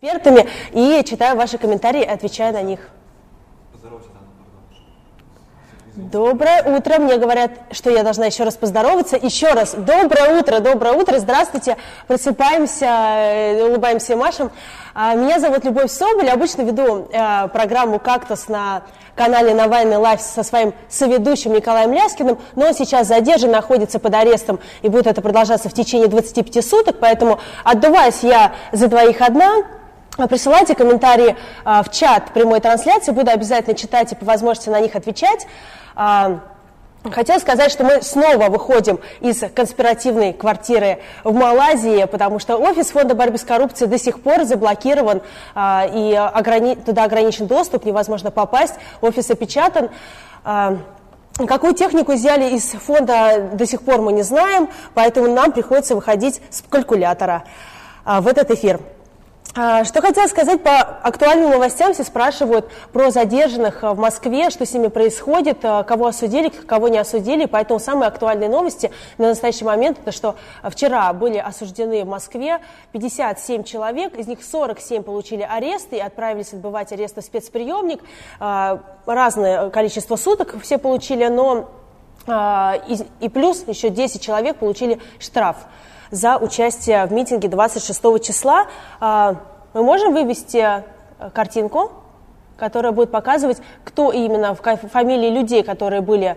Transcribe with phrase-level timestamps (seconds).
[0.00, 2.80] экспертами и читаю ваши комментарии и отвечаю на них.
[5.96, 6.98] Доброе утро.
[6.98, 9.16] Мне говорят, что я должна еще раз поздороваться.
[9.16, 9.74] Еще раз.
[9.74, 11.20] Доброе утро, доброе утро.
[11.20, 11.76] Здравствуйте.
[12.08, 14.50] Просыпаемся, э, улыбаемся и машем.
[14.92, 16.28] А, меня зовут Любовь Соболь.
[16.28, 18.82] Обычно веду э, программу «Кактус» на
[19.14, 24.58] канале Навальный Live со своим соведущим Николаем Ляскиным, но он сейчас задержан, находится под арестом,
[24.82, 29.62] и будет это продолжаться в течение 25 суток, поэтому отдуваюсь я за двоих одна,
[30.16, 34.94] Присылайте комментарии а, в чат прямой трансляции, буду обязательно читать и по возможности на них
[34.94, 35.48] отвечать.
[35.96, 36.38] А,
[37.10, 43.16] хотела сказать, что мы снова выходим из конспиративной квартиры в Малайзии, потому что офис Фонда
[43.16, 45.20] борьбы с коррупцией до сих пор заблокирован,
[45.56, 46.76] а, и ограни...
[46.76, 49.90] туда ограничен доступ, невозможно попасть, офис опечатан.
[50.44, 50.76] А,
[51.44, 56.40] какую технику взяли из фонда до сих пор мы не знаем, поэтому нам приходится выходить
[56.50, 57.42] с калькулятора
[58.04, 58.78] а, в этот эфир.
[59.56, 64.72] А, что хотела сказать по актуальным новостям, все спрашивают про задержанных в Москве, что с
[64.72, 69.98] ними происходит, а, кого осудили, кого не осудили, поэтому самые актуальные новости на настоящий момент,
[70.00, 72.58] это что вчера были осуждены в Москве
[72.92, 78.00] 57 человек, из них 47 получили арест и отправились отбывать арест в спецприемник,
[78.40, 81.70] а, разное количество суток все получили, но
[82.26, 85.58] и плюс еще 10 человек получили штраф
[86.10, 88.66] за участие в митинге 26 числа.
[89.00, 89.36] А,
[89.72, 91.92] мы можем вывести э, картинку,
[92.56, 96.36] которая будет показывать, кто именно, фамилии людей, которые были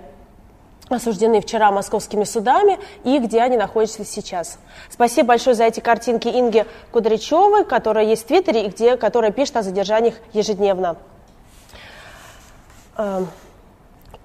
[0.90, 4.58] осуждены вчера московскими судами и где они находятся сейчас.
[4.90, 9.58] Спасибо большое за эти картинки Инге Кудрячевой, которая есть в Твиттере и где, которая пишет
[9.58, 10.98] о задержаниях ежедневно.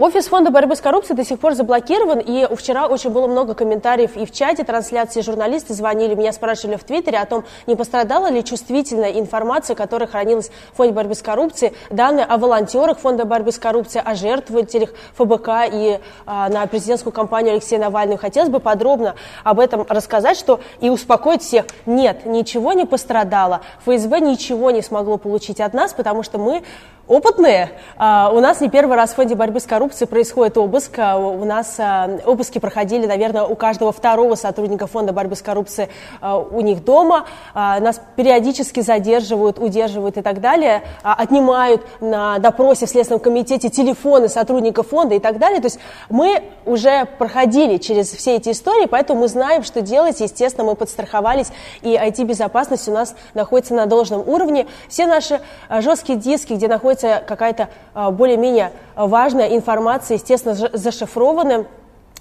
[0.02, 4.16] Офис фонда борьбы с коррупцией до сих пор заблокирован, и вчера очень было много комментариев
[4.16, 5.20] и в чате трансляции.
[5.20, 10.50] Журналисты звонили, меня спрашивали в Твиттере о том, не пострадала ли чувствительная информация, которая хранилась
[10.72, 15.48] в фонде борьбы с коррупцией, данные о волонтерах фонда борьбы с коррупцией, о жертвователях ФБК
[15.72, 18.18] и а, на президентскую кампанию Алексея Навального.
[18.18, 19.14] Хотелось бы подробно
[19.44, 21.66] об этом рассказать, что и успокоить всех.
[21.86, 23.60] Нет, ничего не пострадало.
[23.86, 26.64] ФСБ ничего не смогло получить от нас, потому что мы
[27.08, 27.70] опытные.
[27.96, 30.98] А, у нас не первый раз в фонде борьбы с коррупцией происходит обыск.
[30.98, 35.88] А, у нас а, обыски проходили, наверное, у каждого второго сотрудника фонда борьбы с коррупцией
[36.22, 37.26] у них дома.
[37.54, 44.88] Нас периодически задерживают, удерживают и так далее, отнимают на допросе в Следственном комитете телефоны сотрудников
[44.88, 45.60] фонда и так далее.
[45.60, 50.20] То есть мы уже проходили через все эти истории, поэтому мы знаем, что делать.
[50.20, 51.48] Естественно, мы подстраховались,
[51.82, 54.66] и IT-безопасность у нас находится на должном уровне.
[54.88, 61.66] Все наши жесткие диски, где находятся находится какая-то а, более-менее важная информация, естественно, зашифрованная.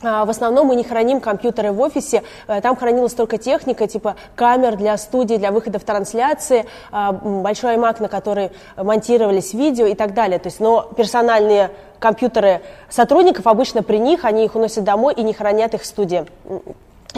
[0.02, 4.76] В основном мы не храним компьютеры в офисе, э, там хранилась только техника, типа камер
[4.76, 10.16] для студии, для выхода в трансляции, а, большой iMac, на который монтировались видео и так
[10.16, 10.40] далее.
[10.40, 15.34] То есть, но персональные компьютеры сотрудников обычно при них, они их уносят домой и не
[15.34, 16.26] хранят их в студии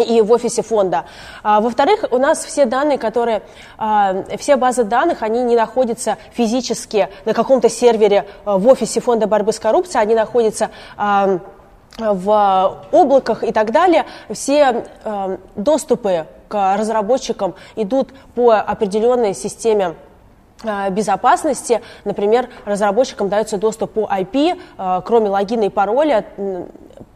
[0.01, 1.05] и в офисе фонда.
[1.43, 3.43] А, во-вторых, у нас все данные, которые,
[3.77, 9.27] а, все базы данных, они не находятся физически на каком-то сервере а, в офисе фонда
[9.27, 10.69] борьбы с коррупцией, они находятся
[11.99, 14.05] в облаках и так далее.
[14.31, 14.83] Все
[15.55, 19.95] доступы к разработчикам идут по определенной системе
[20.91, 21.81] безопасности.
[22.03, 26.25] Например, разработчикам дается доступ по IP, а, кроме логина и пароля,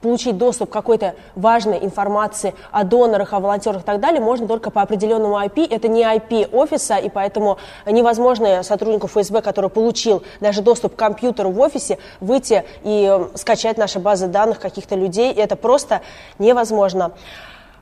[0.02, 4.72] получить доступ к какой-то важной информации о донорах, о волонтерах и так далее можно только
[4.72, 5.68] по определенному IP.
[5.70, 11.52] Это не IP офиса, и поэтому невозможно сотруднику ФСБ, который получил даже доступ к компьютеру
[11.52, 15.34] в офисе, выйти и скачать наши базы данных каких-то людей.
[15.34, 16.02] Это просто
[16.40, 17.12] невозможно.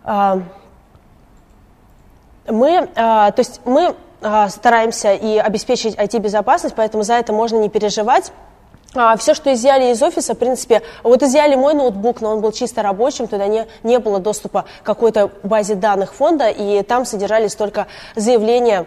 [0.04, 0.40] А,
[2.48, 8.31] мы, то есть мы а, стараемся и обеспечить IT-безопасность, поэтому за это можно не переживать.
[8.95, 12.51] А, все, что изъяли из офиса, в принципе, вот изъяли мой ноутбук, но он был
[12.51, 17.56] чисто рабочим, туда не, не было доступа к какой-то базе данных фонда, и там содержались
[17.56, 18.86] только заявления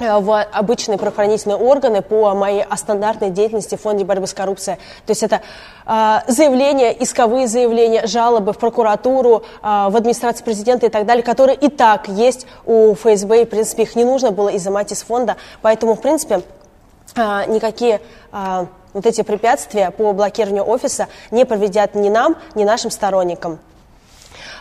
[0.00, 4.78] в обычные правоохранительные органы по моей стандартной деятельности в фонде борьбы с коррупцией.
[5.06, 5.42] То есть это
[5.86, 11.56] э, заявления, исковые заявления, жалобы в прокуратуру, э, в администрацию президента и так далее, которые
[11.56, 15.36] и так есть у ФСБ, и, в принципе, их не нужно было изымать из фонда.
[15.62, 16.42] Поэтому, в принципе,
[17.14, 18.00] э, никакие
[18.32, 23.58] э, вот эти препятствия по блокированию офиса не повредят ни нам, ни нашим сторонникам.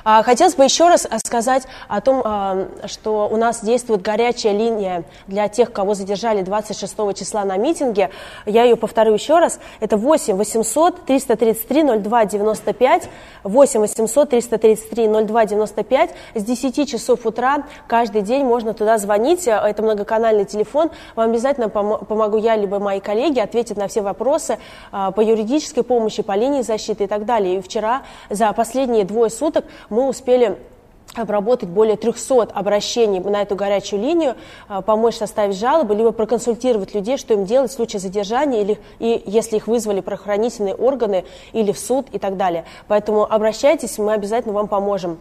[0.03, 5.03] А, хотелось бы еще раз сказать о том, а, что у нас действует горячая линия
[5.27, 8.09] для тех, кого задержали 26 числа на митинге.
[8.45, 9.59] Я ее повторю еще раз.
[9.79, 13.09] Это 8 800 333 02 95,
[13.43, 16.09] 8 800 333 02 95.
[16.35, 19.47] С 10 часов утра каждый день можно туда звонить.
[19.47, 20.91] Это многоканальный телефон.
[21.15, 24.57] Вам обязательно помогу я, либо мои коллеги ответят на все вопросы
[24.91, 27.57] а, по юридической помощи, по линии защиты и так далее.
[27.57, 30.57] И вчера за последние двое суток мы успели
[31.15, 34.35] обработать более 300 обращений на эту горячую линию,
[34.67, 39.23] а, помочь составить жалобы, либо проконсультировать людей, что им делать в случае задержания, или и
[39.25, 42.65] если их вызвали правоохранительные органы, или в суд и так далее.
[42.87, 45.17] Поэтому обращайтесь, мы обязательно вам поможем.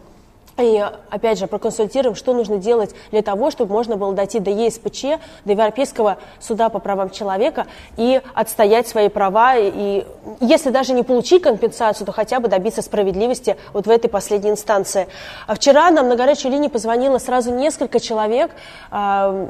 [0.59, 5.03] И опять же проконсультируем, что нужно делать для того, чтобы можно было дойти до ЕСПЧ,
[5.45, 7.67] до Европейского суда по правам человека
[7.97, 9.55] и отстоять свои права.
[9.57, 10.05] И
[10.39, 15.07] если даже не получить компенсацию, то хотя бы добиться справедливости вот в этой последней инстанции.
[15.47, 18.51] А вчера нам на горячей линии позвонило сразу несколько человек,
[18.91, 19.49] а,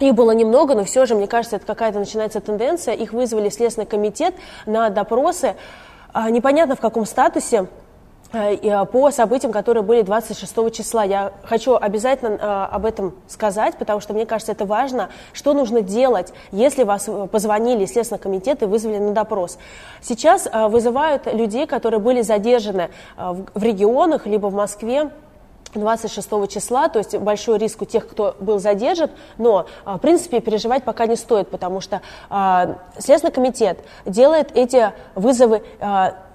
[0.00, 2.94] их было немного, но все же, мне кажется, это какая-то начинается тенденция.
[2.94, 4.34] Их вызвали в Следственный комитет
[4.66, 5.54] на допросы.
[6.12, 7.68] А, непонятно в каком статусе.
[8.34, 11.04] Э, э, по событиям, которые были 26 числа.
[11.04, 15.10] Я хочу обязательно э, об этом сказать, потому что мне кажется, это важно.
[15.32, 19.58] Что нужно делать, если вас позвонили Следственный комитет и вызвали на допрос?
[20.00, 25.10] Сейчас вызывают людей, которые были задержаны в регионах, либо в Москве,
[25.74, 30.84] 26 числа, то есть большой риск у тех, кто был задержан, но, в принципе, переживать
[30.84, 32.00] пока не стоит, потому что
[32.98, 35.62] Следственный комитет делает эти вызовы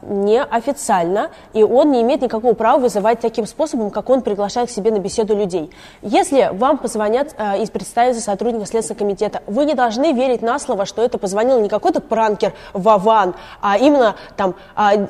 [0.01, 4.91] неофициально, и он не имеет никакого права вызывать таким способом, как он приглашает к себе
[4.91, 5.71] на беседу людей.
[6.01, 10.85] Если вам позвонят э, и представится сотрудник Следственного комитета, вы не должны верить на слово,
[10.85, 15.07] что это позвонил не какой-то пранкер Вован, а именно там э,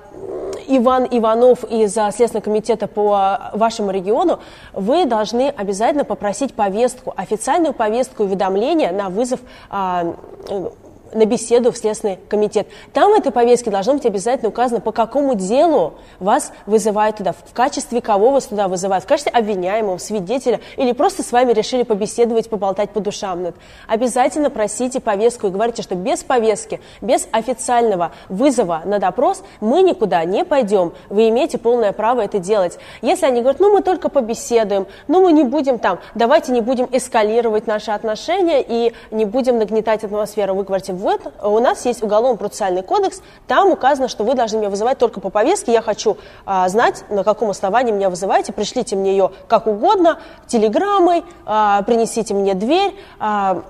[0.67, 4.39] Иван Иванов из Следственного комитета по вашему региону,
[4.73, 9.39] вы должны обязательно попросить повестку, официальную повестку уведомления на вызов
[9.71, 10.13] э,
[11.13, 12.67] на беседу в Следственный комитет.
[12.93, 17.53] Там в этой повестке должно быть обязательно указано, по какому делу вас вызывают туда, в
[17.53, 22.49] качестве кого вас туда вызывают, в качестве обвиняемого, свидетеля, или просто с вами решили побеседовать,
[22.49, 23.43] поболтать по душам.
[23.43, 23.55] Нет.
[23.87, 30.23] Обязательно просите повестку и говорите, что без повестки, без официального вызова на допрос мы никуда
[30.25, 30.93] не пойдем.
[31.09, 32.77] Вы имеете полное право это делать.
[33.01, 36.87] Если они говорят, ну мы только побеседуем, ну мы не будем там, давайте не будем
[36.91, 42.83] эскалировать наши отношения и не будем нагнетать атмосферу, вы говорите, вот у нас есть уголовно-процессуальный
[42.83, 47.03] кодекс, там указано, что вы должны меня вызывать только по повестке, я хочу а, знать,
[47.09, 52.95] на каком основании меня вызываете, пришлите мне ее как угодно, телеграммой, а, принесите мне дверь,
[53.19, 53.63] а,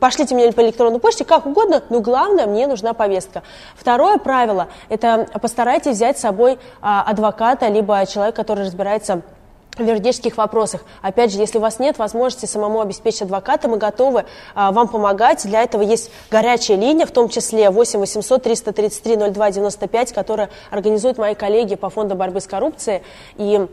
[0.00, 3.42] пошлите мне по электронной почте, как угодно, но главное, мне нужна повестка.
[3.76, 9.22] Второе правило– это постарайтесь взять с собой а, адвоката, либо человека, который разбирается
[9.78, 10.84] юридических вопросах.
[11.00, 14.24] Опять же, если у вас нет возможности самому обеспечить адвоката, мы готовы
[14.54, 15.46] а, вам помогать.
[15.46, 21.18] Для этого есть горячая линия, в том числе 8 800 333 02 95, которая организуют
[21.18, 23.02] мои коллеги по фонду борьбы с коррупцией.
[23.36, 23.66] И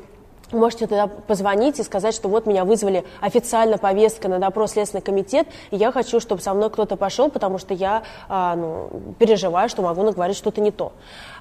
[0.52, 5.48] Можете туда позвонить и сказать, что вот меня вызвали официально повестка на допрос Следственный комитет,
[5.70, 9.84] и я хочу, чтобы со мной кто-то пошел, потому что я а, ну, переживаю, что
[9.84, 10.92] могу наговорить что-то не то.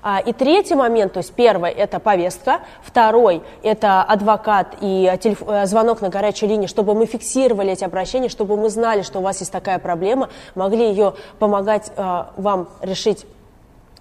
[0.03, 5.43] А, и третий момент, то есть первый– это повестка, второй– это адвокат и телеф...
[5.47, 9.23] Э, звонок на горячую линию, чтобы мы фиксировали эти обращения, чтобы мы знали, что у
[9.23, 13.27] вас есть такая проблема, могли ее помогать а, вам решить.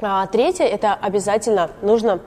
[0.02, 2.20] А, третье– это обязательно нужно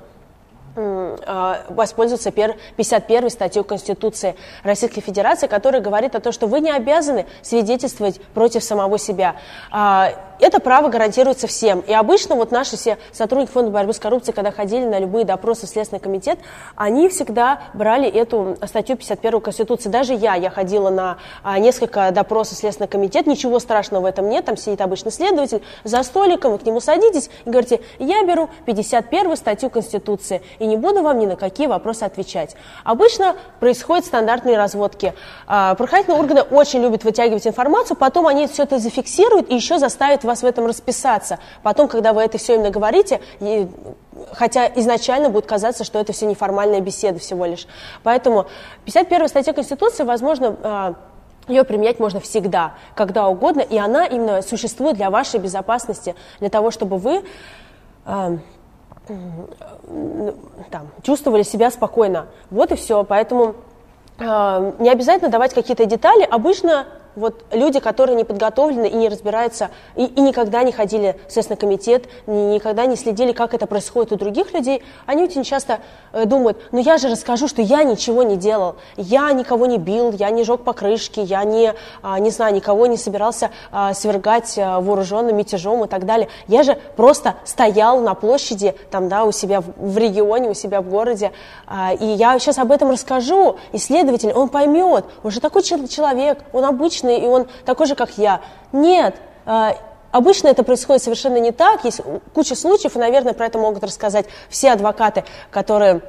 [0.76, 8.20] воспользоваться 51 статьей Конституции Российской Федерации, которая говорит о том, что вы не обязаны свидетельствовать
[8.34, 9.36] против самого себя.
[9.70, 11.80] А, это право гарантируется всем.
[11.80, 15.66] И обычно вот наши все сотрудники Фонда борьбы с коррупцией, когда ходили на любые допросы
[15.66, 16.38] в Следственный комитет,
[16.76, 19.88] они всегда брали эту статью 51 Конституции.
[19.88, 24.28] Даже я, я ходила на а, несколько допросов в Следственный комитет, ничего страшного в этом
[24.28, 28.48] нет, там сидит обычный следователь за столиком, вы к нему садитесь и говорите, я беру
[28.64, 32.54] 51 статью Конституции и не буду вам ни на какие вопросы отвечать.
[32.84, 35.14] Обычно происходят стандартные разводки.
[35.46, 40.22] А, правоохранительные органы очень любят вытягивать информацию, потом они все это зафиксируют и еще заставят
[40.22, 41.38] вас в этом расписаться.
[41.62, 43.68] Потом, когда вы это все именно говорите, и,
[44.32, 47.66] хотя изначально будет казаться, что это все неформальная беседа всего лишь.
[48.02, 48.46] Поэтому
[48.84, 50.94] 51 статья Конституции, возможно, а,
[51.48, 56.70] ее применять можно всегда, когда угодно, и она именно существует для вашей безопасности, для того,
[56.70, 57.24] чтобы вы
[58.04, 58.38] э,
[60.70, 62.26] там, чувствовали себя спокойно.
[62.50, 63.04] Вот и все.
[63.04, 63.54] Поэтому
[64.18, 66.22] э, не обязательно давать какие-то детали.
[66.22, 66.86] Обычно
[67.16, 71.58] вот люди, которые не подготовлены и не разбираются, и, и никогда не ходили в Следственный
[71.58, 75.80] комитет, ни, никогда не следили, как это происходит у других людей, они очень часто
[76.12, 80.12] э, думают, ну я же расскажу, что я ничего не делал, я никого не бил,
[80.12, 84.80] я не жег покрышки, я не, а, не знаю, никого не собирался а, свергать а,
[84.80, 86.28] вооруженным мятежом и так далее.
[86.46, 90.80] Я же просто стоял на площади, там, да, у себя в, в регионе, у себя
[90.80, 91.32] в городе,
[91.66, 96.64] а, и я сейчас об этом расскажу, исследователь, он поймет, он же такой человек, он
[96.64, 98.40] обычный, и он такой же, как я.
[98.73, 99.16] Нет,
[99.47, 99.76] а,
[100.12, 101.85] Обычно это происходит совершенно не так.
[101.85, 102.00] Есть
[102.35, 106.02] куча случаев, и, наверное, про это могут рассказать все адвокаты, которые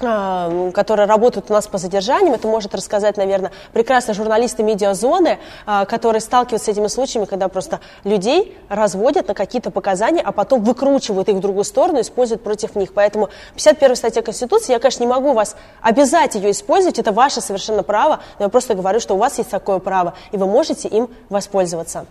[0.00, 6.20] которые работают у нас по задержаниям, это может рассказать, наверное, прекрасно журналисты медиазоны, а, которые
[6.20, 11.36] сталкиваются с этими случаями, когда просто людей разводят на какие-то показания, а потом выкручивают их
[11.36, 12.94] в другую сторону, используют против них.
[12.94, 17.82] Поэтому 51 статья Конституции, я, конечно, не могу вас обязать ее использовать, это ваше совершенно
[17.82, 21.10] право, но я просто говорю, что у вас есть такое право, и вы можете им
[21.28, 22.06] воспользоваться.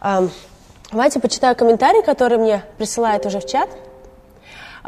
[0.00, 0.24] А,
[0.90, 3.68] давайте почитаю комментарии, которые мне присылают уже в чат.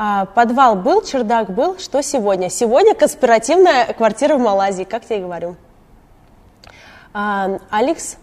[0.03, 1.79] А, подвал был, чердак был.
[1.79, 2.49] Что сегодня?
[2.49, 5.57] Сегодня конспиративная квартира в Малайзии, как я и говорю.
[7.13, 8.17] А, Алекс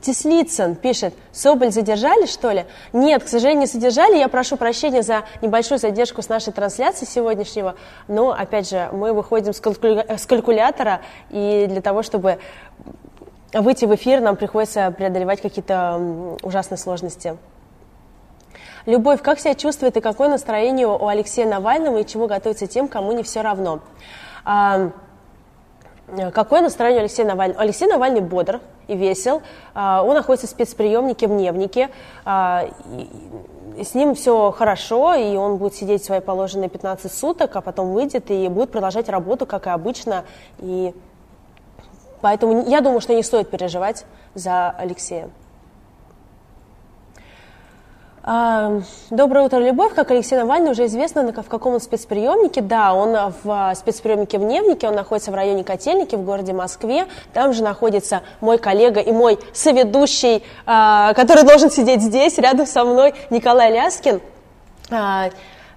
[0.00, 2.66] Теслицын пишет, Соболь задержали, что ли?
[2.92, 4.16] Нет, к сожалению, не задержали.
[4.16, 7.74] Я прошу прощения за небольшую задержку с нашей трансляции сегодняшнего.
[8.06, 10.06] Но, опять же, мы выходим с, калькуля...
[10.16, 12.38] с калькулятора, и для того, чтобы
[13.52, 17.36] выйти в эфир, нам приходится преодолевать какие-то ужасные сложности.
[18.86, 23.12] Любовь, как себя чувствует и какое настроение у Алексея Навального и чего готовится тем, кому
[23.12, 23.80] не все равно?
[24.44, 24.90] А,
[26.32, 27.62] какое настроение у Алексея Навального?
[27.62, 29.40] Алексей Навальный бодр и весел.
[29.74, 31.88] А, он находится в спецприемнике в Невнике.
[32.26, 32.68] А,
[33.82, 37.94] с ним все хорошо, и он будет сидеть в свои положенные 15 суток, а потом
[37.94, 40.24] выйдет и будет продолжать работу, как и обычно.
[40.58, 40.94] И
[42.20, 45.30] поэтому я думаю, что не стоит переживать за Алексея.
[48.24, 49.92] Доброе утро, Любовь.
[49.94, 52.62] Как Алексей Навальный уже известно, в каком он спецприемнике.
[52.62, 57.06] Да, он в а, спецприемнике в Невнике, он находится в районе Котельники в городе Москве.
[57.34, 62.84] Там же находится мой коллега и мой соведущий, а, который должен сидеть здесь, рядом со
[62.84, 64.22] мной, Николай Ляскин.
[64.90, 65.28] А,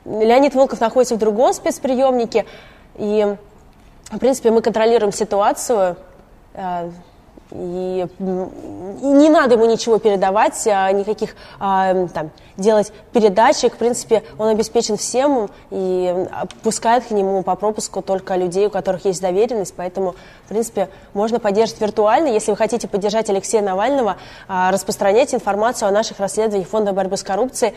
[0.06, 2.46] Леонид Волков находится в другом спецприемнике.
[2.96, 3.36] И,
[4.10, 5.98] в принципе, мы контролируем ситуацию
[7.52, 13.76] и не надо ему ничего передавать, а, никаких а, там, делать передачек.
[13.76, 16.28] В принципе, он обеспечен всем и
[16.62, 19.74] пускает к нему по пропуску только людей, у которых есть доверенность.
[19.78, 22.28] Поэтому, в принципе, можно поддерживать виртуально.
[22.28, 27.24] Если вы хотите поддержать Алексея Навального, а, распространяйте информацию о наших расследованиях Фонда борьбы с
[27.24, 27.74] коррупцией,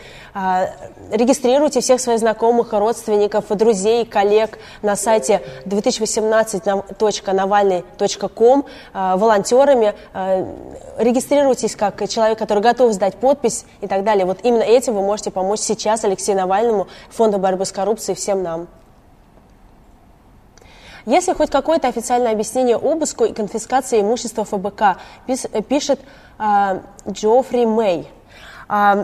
[1.11, 10.45] регистрируйте всех своих знакомых, родственников, друзей, коллег на сайте 2018.навальный.ком, волонтеров волонтерами, э,
[10.97, 14.25] регистрируйтесь как человек, который готов сдать подпись и так далее.
[14.25, 18.67] Вот именно этим вы можете помочь сейчас Алексею Навальному, Фонду борьбы с коррупцией, всем нам.
[21.05, 24.97] Если хоть какое-то официальное объяснение обыску и конфискации имущества ФБК,
[25.67, 25.99] пишет
[26.39, 28.07] э, Джоффри Мэй–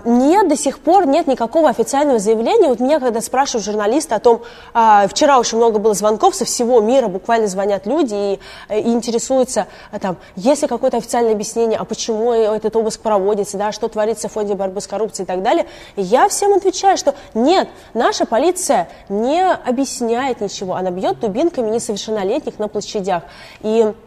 [0.06, 2.70] нет, до сих пор нет никакого официального заявления.
[2.70, 4.42] Вот меня, когда спрашивают журналисты о том,
[4.74, 8.40] а, вчера очень много было звонков со всего мира, буквально звонят люди и,
[8.74, 13.72] и интересуются, а, там, есть ли какое-то официальное объяснение, а почему этот обыск проводится, да,
[13.72, 15.66] что творится в фонде борьбы с коррупцией и так далее.
[15.98, 22.70] Я всем отвечаю, что нет, наша полиция не объясняет ничего, она бьет дубинками несовершеннолетних на
[22.70, 23.24] площадях.
[23.62, 24.07] И а,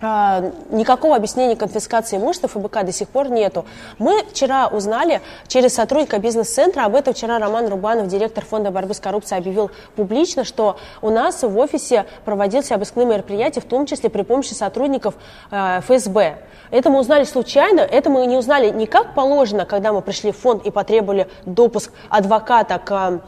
[0.00, 3.64] никакого объяснения конфискации имущества ФБК до сих пор нету.
[3.98, 9.00] Мы вчера узнали через сотрудника бизнес-центра, об этом вчера Роман Рубанов, директор фонда борьбы с
[9.00, 14.22] коррупцией, объявил публично, что у нас в офисе проводился обыскные мероприятия, в том числе при
[14.22, 15.14] помощи сотрудников
[15.50, 16.38] э, ФСБ.
[16.70, 20.38] Это мы узнали случайно, это мы не узнали не как положено, когда мы пришли в
[20.38, 23.20] фонд и потребовали допуск адвоката к а,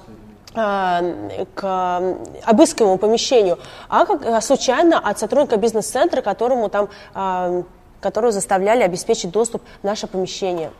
[0.52, 7.62] к обыскиваемому помещению, а как а, случайно от сотрудника бизнес-центра, которому там, а,
[8.00, 10.72] которого заставляли обеспечить доступ в наше помещение.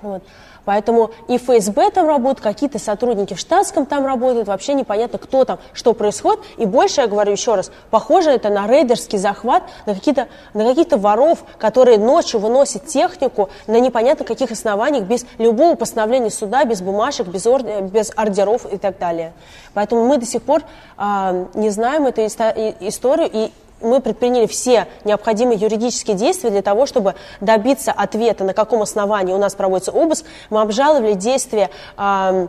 [0.00, 0.22] Вот.
[0.64, 5.58] Поэтому и ФСБ там работают, какие-то сотрудники в штатском там работают, вообще непонятно, кто там,
[5.72, 6.40] что происходит.
[6.56, 10.96] И больше, я говорю еще раз, похоже это на рейдерский захват, на какие-то на каких-то
[10.96, 17.26] воров, которые ночью выносят технику на непонятно каких основаниях, без любого постановления суда, без бумажек,
[17.26, 17.62] без, ор...
[17.62, 19.32] без ордеров и так далее.
[19.74, 20.62] Поэтому мы до сих пор
[20.96, 23.50] э, не знаем эту историю, и
[23.80, 29.38] мы предприняли все необходимые юридические действия для того, чтобы добиться ответа, на каком основании у
[29.38, 30.24] нас проводится обыск.
[30.50, 32.48] Мы обжаловали действия э,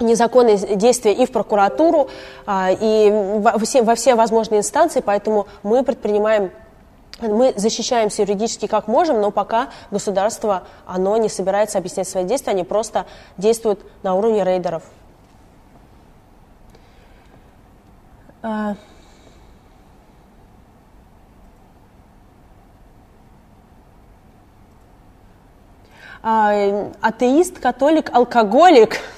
[0.00, 2.08] незаконные действия и в прокуратуру,
[2.46, 6.50] э, и во все, во все возможные инстанции, поэтому мы предпринимаем
[7.20, 12.64] мы защищаемся юридически как можем, но пока государство, оно не собирается объяснять свои действия, они
[12.64, 14.82] просто действуют на уровне рейдеров.
[26.24, 28.98] Атеист, католик, алкоголик–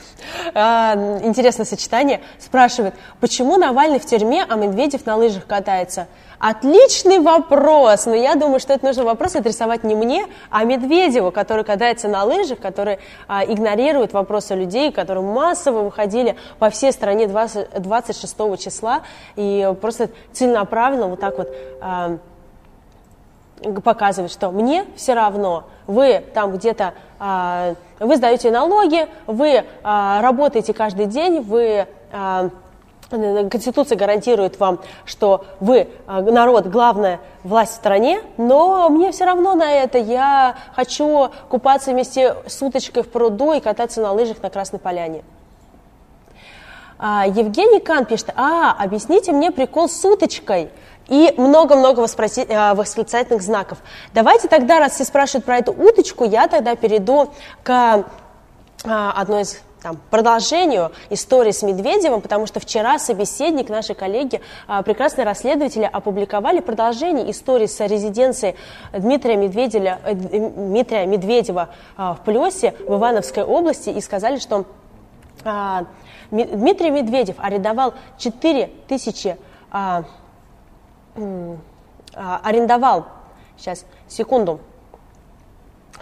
[0.55, 6.09] а, интересное сочетание, спрашивает, почему Навальный в тюрьме, а Медведев на лыжах катается?
[6.39, 11.65] Отличный вопрос, но я думаю, что это нужно вопрос адресовать не мне, а Медведеву, который
[11.65, 17.81] катается на лыжах, который а, игнорирует вопросы людей, которые массово выходили по всей стране 20,
[17.81, 19.01] 26 числа
[19.37, 21.49] и просто целенаправленно вот так вот
[21.81, 22.19] а,
[23.85, 30.75] показывает, что мне все равно, вы там где-то, а, вы сдаете налоги, вы а, работаете
[30.75, 32.51] каждый день, вы а,
[33.09, 39.71] Конституция гарантирует вам, что вы, народ, главная власть в стране, но мне все равно на
[39.71, 39.97] это.
[39.99, 45.23] Я хочу купаться вместе с уточкой в пруду и кататься на лыжах на Красной Поляне.
[46.99, 50.71] Евгений Кан пишет, а, объясните мне прикол с уточкой
[51.09, 53.79] и много-много э, восклицательных знаков.
[54.13, 57.33] Давайте тогда, раз все спрашивают про эту уточку, я тогда перейду
[57.63, 58.05] к
[58.85, 64.83] а, одной из там, продолжению истории с Медведевым, потому что вчера собеседник, наши коллеги, а,
[64.83, 68.57] прекрасные расследователи, опубликовали продолжение истории с резиденцией
[68.93, 74.65] Дмитрия Медведева, э, Дмитрия Медведева в Плесе в Ивановской области и сказали, что
[76.31, 79.37] Дмитрий Медведев арендовал 4 тысячи
[82.15, 83.07] арендовал,
[83.57, 84.61] сейчас, секунду,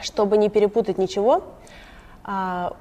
[0.01, 1.43] чтобы не перепутать ничего.
[2.25, 2.75] А,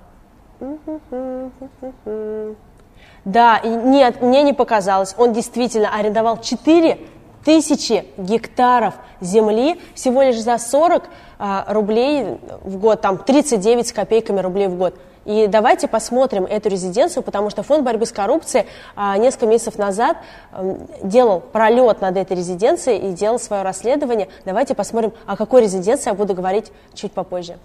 [3.25, 5.15] да, нет, мне не показалось.
[5.17, 6.99] Он действительно арендовал 4
[7.43, 11.03] тысячи гектаров земли всего лишь за 40
[11.39, 14.95] а, рублей в год, там 39 с копейками рублей в год.
[15.25, 18.65] И давайте посмотрим эту резиденцию, потому что Фонд борьбы с коррупцией
[18.95, 20.17] а, несколько месяцев назад
[20.51, 24.27] а, делал пролет над этой резиденцией и делал свое расследование.
[24.45, 27.57] Давайте посмотрим, о какой резиденции я буду говорить чуть попозже.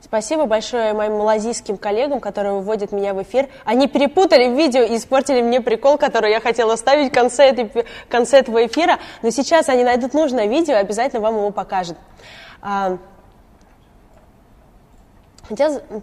[0.00, 3.48] Спасибо большое моим малазийским коллегам, которые выводят меня в эфир.
[3.64, 8.08] Они перепутали видео и испортили мне прикол, который я хотела ставить в конце, этой, в
[8.08, 8.98] конце этого эфира.
[9.22, 11.98] Но сейчас они найдут нужное видео и обязательно вам его покажут.
[12.62, 12.96] А,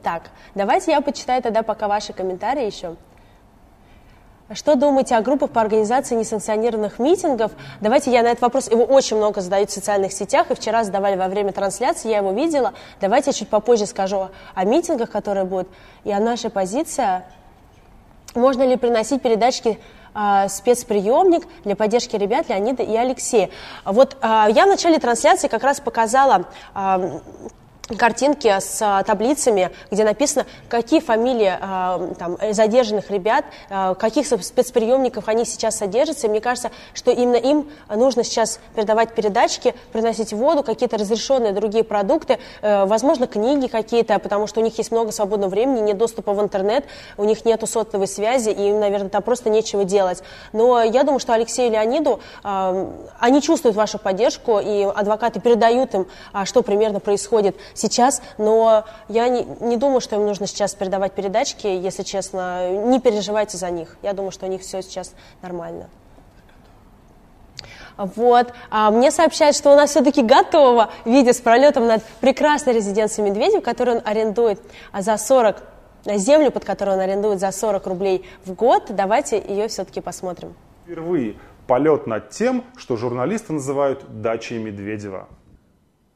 [0.04, 0.24] так,
[0.56, 2.96] давайте я почитаю тогда пока ваши комментарии еще.
[4.54, 7.52] Что думаете о группах по организации несанкционированных митингов?
[7.82, 11.16] Давайте я на этот вопрос, его очень много задают в социальных сетях, и вчера задавали
[11.16, 12.74] во время трансляции, я его видела.
[13.02, 15.68] Давайте я чуть попозже скажу о митингах, которые будут,
[16.04, 17.24] и о нашей позиции.
[18.36, 19.80] Можно ли приносить передачки
[20.14, 23.50] э, спецприемник для поддержки ребят Леонида и Алексея?
[23.84, 26.46] Вот э, я в начале трансляции как раз показала
[27.98, 35.28] картинки с а, таблицами, где написано, какие фамилии а, там, задержанных ребят, а, каких спецприемников
[35.28, 36.28] они сейчас содержатся.
[36.28, 41.84] И мне кажется, что именно им нужно сейчас передавать передачки, приносить воду, какие-то разрешенные другие
[41.84, 46.34] продукты, э, возможно, книги какие-то, потому что у них есть много свободного времени, нет доступа
[46.34, 46.86] в интернет,
[47.18, 50.24] у них нет сотовой связи, и им, наверное, там просто нечего делать.
[50.54, 56.08] Но я думаю, что Алексею Леониду, они чувствуют вашу поддержку, и адвокаты передают им,
[56.44, 61.68] что примерно происходит сейчас, но я не, не думаю, что им нужно сейчас передавать передачки,
[61.68, 62.72] если честно.
[62.72, 63.98] Не переживайте за них.
[64.02, 65.88] Я думаю, что у них все сейчас нормально.
[67.98, 68.54] Вот.
[68.70, 73.64] А мне сообщают, что у нас все-таки готово видео с пролетом над прекрасной резиденцией Медведев,
[73.64, 74.60] которую он арендует
[74.98, 75.64] за 40
[76.06, 78.84] землю, под которую он арендует за 40 рублей в год.
[78.90, 80.56] Давайте ее все-таки посмотрим.
[80.84, 81.36] Впервые
[81.68, 85.28] полет над тем, что журналисты называют дачей Медведева.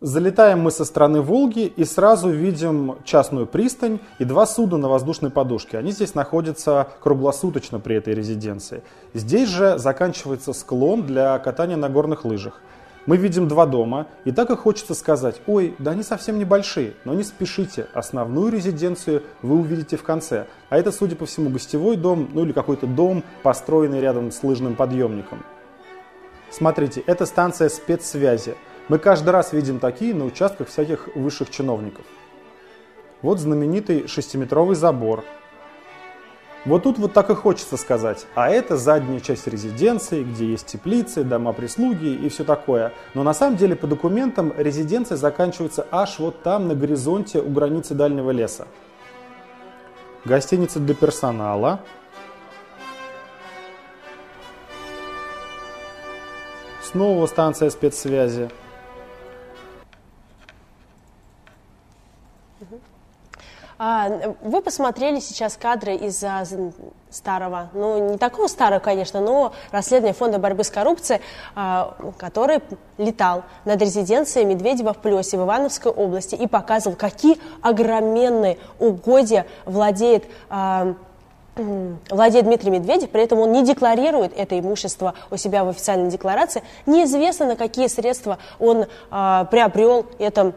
[0.01, 5.29] Залетаем мы со стороны Волги и сразу видим частную пристань и два суда на воздушной
[5.29, 5.77] подушке.
[5.77, 8.81] Они здесь находятся круглосуточно при этой резиденции.
[9.13, 12.61] Здесь же заканчивается склон для катания на горных лыжах.
[13.07, 17.13] Мы видим два дома, и так и хочется сказать, ой, да они совсем небольшие, но
[17.13, 20.47] не спешите, основную резиденцию вы увидите в конце.
[20.69, 24.77] А это, судя по всему, гостевой дом, ну или какой-то дом, построенный рядом с лыжным
[24.77, 25.43] подъемником.
[26.51, 28.55] Смотрите, это станция спецсвязи–
[28.89, 32.05] мы каждый раз видим такие на участках всяких высших чиновников.
[33.21, 35.23] Вот знаменитый шестиметровый забор.
[36.65, 38.25] Вот тут вот так и хочется сказать.
[38.35, 42.91] А это задняя часть резиденции, где есть теплицы, дома прислуги и все такое.
[43.13, 47.93] Но на самом деле по документам резиденция заканчивается аж вот там, на горизонте у границы
[47.93, 48.67] дальнего леса.
[50.25, 51.81] Гостиница для персонала.
[56.81, 58.49] Снова станция спецсвязи.
[63.79, 66.21] Вы посмотрели сейчас кадры из
[67.09, 71.21] старого, ну не такого старого, конечно, но расследования Фонда борьбы с коррупцией,
[71.55, 72.59] а, который
[72.97, 80.25] летал над резиденцией Медведева в Плесе в Ивановской области и показывал, какие огроменные угодья владеет
[80.49, 80.95] а,
[82.09, 86.63] владеет Дмитрий Медведев, при этом он не декларирует это имущество у себя в официальной декларации.
[86.85, 90.53] Неизвестно, на какие средства он э, приобрел это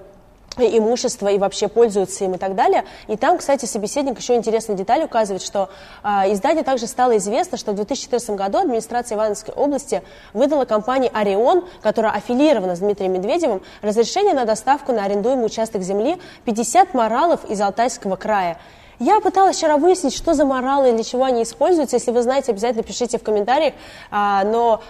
[0.59, 2.85] и вообще пользуются им и так далее.
[3.09, 5.71] И там, кстати, собеседник еще интересную деталь указывает, что
[6.03, 11.65] э, издание также стало известно, что в 2014 году администрация Ивановской области выдала компании «Орион»,
[11.81, 17.61] которая аффилирована с Дмитрием Медведевым, разрешение на доставку на арендуемый участок земли 50 моралов из
[17.61, 18.59] Алтайского края.
[18.99, 21.97] Я пыталась вчера выяснить, что за моралы и для чего они используются.
[21.97, 23.75] Если вы знаете, обязательно пишите в комментариях.
[24.11, 24.83] А, но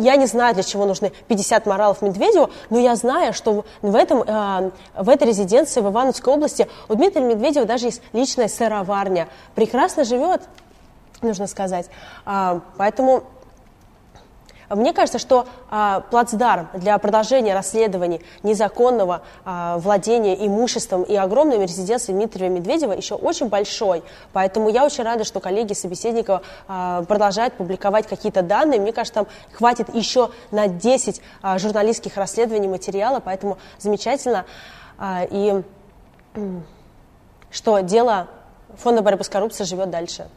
[0.00, 4.24] я не знаю, для чего нужны 50 моралов Медведеву, но я знаю, что в, этом,
[4.26, 9.28] а, в этой резиденции в Ивановской области у Дмитрия Медведева даже есть личная сыроварня.
[9.54, 10.42] Прекрасно живет,
[11.22, 11.86] нужно сказать.
[12.24, 13.24] А, поэтому
[14.70, 22.18] мне кажется, что а, плацдарм для продолжения расследований незаконного а, владения имуществом и огромными резиденциями
[22.18, 24.02] Дмитрия Медведева еще очень большой.
[24.32, 28.80] Поэтому я очень рада, что коллеги собеседников а, продолжают публиковать какие-то данные.
[28.80, 34.46] Мне кажется, там хватит еще на 10 а, журналистских расследований материала, поэтому замечательно.
[34.98, 35.62] А, и
[37.50, 38.28] что дело
[38.76, 40.28] Фонда борьбы с коррупцией живет дальше.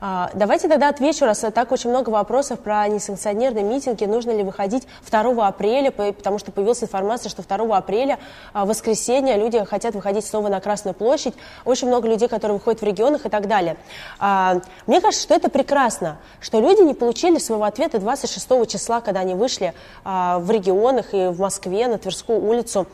[0.00, 4.86] А, давайте тогда отвечу, раз так очень много вопросов про несанкционерные митинги, нужно ли выходить
[5.10, 8.18] 2 апреля, потому что появилась информация, что 2 апреля,
[8.52, 11.34] а, воскресенье, люди хотят выходить снова на Красную площадь,
[11.64, 13.76] очень много людей, которые выходят в регионах и так далее.
[14.20, 19.20] А, мне кажется, что это прекрасно, что люди не получили своего ответа 26 числа, когда
[19.20, 22.86] они вышли в регионах и в Москве на Тверскую улицу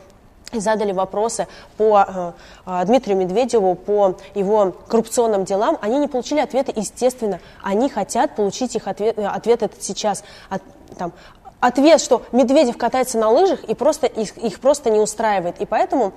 [0.60, 2.32] задали вопросы по э,
[2.66, 7.40] э, Дмитрию Медведеву, по его коррупционным делам, они не получили ответы, естественно.
[7.62, 10.24] Они хотят получить их ответ, э, ответ этот сейчас.
[10.48, 10.62] От,
[10.98, 11.12] там,
[11.60, 15.60] ответ, что Медведев катается на лыжах и просто, их, их просто не устраивает.
[15.60, 16.12] И поэтому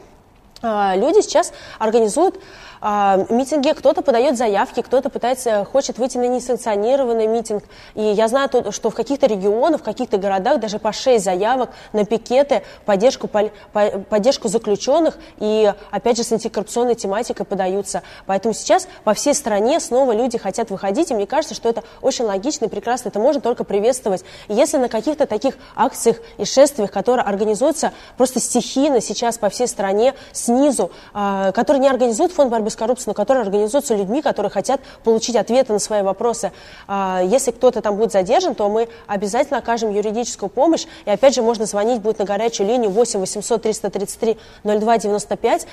[0.61, 2.39] э, люди сейчас организуют
[2.81, 7.63] а, митинге кто-то подает заявки, кто-то пытается, хочет выйти на несанкционированный митинг.
[7.95, 12.05] И я знаю, что в каких-то регионах, в каких-то городах даже по 6 заявок на
[12.05, 18.03] пикеты, поддержку, поддержку заключенных и, опять же, с антикоррупционной тематикой подаются.
[18.25, 22.25] Поэтому сейчас по всей стране снова люди хотят выходить, и мне кажется, что это очень
[22.25, 23.09] логично и прекрасно.
[23.09, 24.23] Это можно только приветствовать.
[24.47, 30.13] Если на каких-то таких акциях и шествиях, которые организуются просто стихийно сейчас по всей стране,
[30.31, 34.49] снизу, а, которые не организует фонд борьбы борьбы с коррупцией, но которые организуются людьми, которые
[34.49, 36.51] хотят получить ответы на свои вопросы.
[36.87, 40.85] А, если кто-то там будет задержан, то мы обязательно окажем юридическую помощь.
[41.05, 45.67] И опять же, можно звонить будет на горячую линию 8 800 333 02 95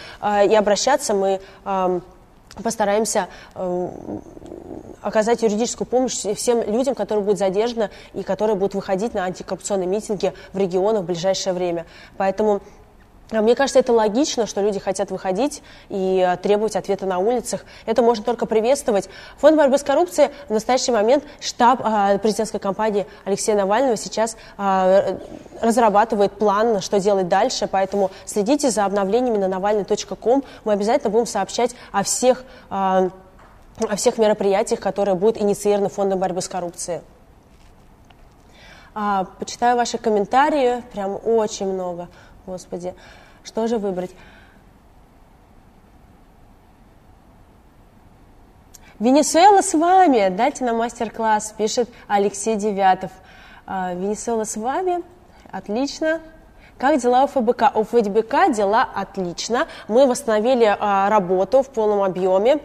[0.46, 1.14] и обращаться.
[1.14, 1.40] Мы
[2.62, 3.28] постараемся
[5.02, 10.32] оказать юридическую помощь всем людям, которые будут задержаны и которые будут выходить на антикоррупционные митинги
[10.52, 11.84] в регионах в ближайшее время.
[12.16, 12.60] Поэтому
[13.30, 17.64] мне кажется, это логично, что люди хотят выходить и э, требовать ответа на улицах.
[17.86, 19.08] Это можно только приветствовать.
[19.38, 25.18] Фонд борьбы с коррупцией в настоящий момент штаб э, президентской кампании Алексея Навального сейчас э,
[25.62, 27.66] разрабатывает план, что делать дальше.
[27.66, 30.44] Поэтому следите за обновлениями на навальный.ком.
[30.64, 33.10] Мы обязательно будем сообщать о всех, о
[33.96, 37.00] всех мероприятиях, которые будут инициированы Фондом борьбы с коррупцией.
[38.94, 42.08] А, почитаю ваши комментарии, прям очень много.
[42.46, 42.94] Господи,
[43.42, 44.10] что же выбрать?
[48.98, 53.10] Венесуэла с вами, дайте нам мастер-класс, пишет Алексей Девятов.
[53.66, 55.02] А, Венесуэла с вами,
[55.50, 56.20] отлично.
[56.78, 57.74] Как дела у ФБК?
[57.74, 59.66] У ФБК дела отлично.
[59.88, 62.60] Мы восстановили а, работу в полном объеме.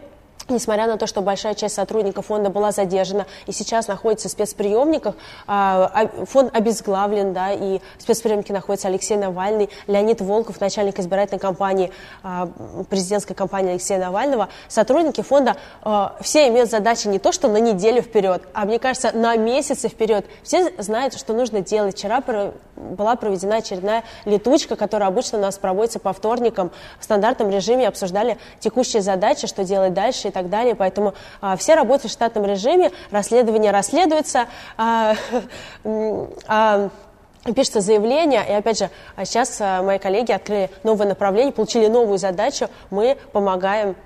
[0.50, 5.14] Несмотря на то, что большая часть сотрудников фонда была задержана и сейчас находится в спецприемниках,
[5.46, 11.38] а, а, фонд обезглавлен, да, и в спецприемнике находится Алексей Навальный, Леонид Волков, начальник избирательной
[11.38, 12.48] кампании, а,
[12.88, 14.48] президентской кампании Алексея Навального.
[14.68, 15.56] Сотрудники фонда
[16.20, 20.26] все имеют задачи не то, что на неделю вперед, а мне кажется, на месяцы вперед.
[20.42, 21.96] Все знают, что нужно делать.
[21.96, 22.22] Вчера
[22.80, 28.38] была проведена очередная летучка, которая обычно у нас проводится по вторникам в стандартном режиме, обсуждали
[28.58, 30.74] текущие задачи, что делать дальше и так далее.
[30.74, 34.46] Поэтому а, все работают в штатном режиме, расследование расследуется.
[34.76, 35.14] А,
[36.46, 36.90] а,
[37.54, 42.18] пишется заявление, и опять же, а сейчас а, мои коллеги открыли новое направление, получили новую
[42.18, 43.96] задачу, мы помогаем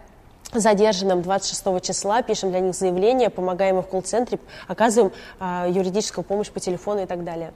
[0.53, 6.51] задержанным 26 числа, пишем для них заявление, помогаем им в колл-центре, оказываем а, юридическую помощь
[6.51, 7.53] по телефону и так далее.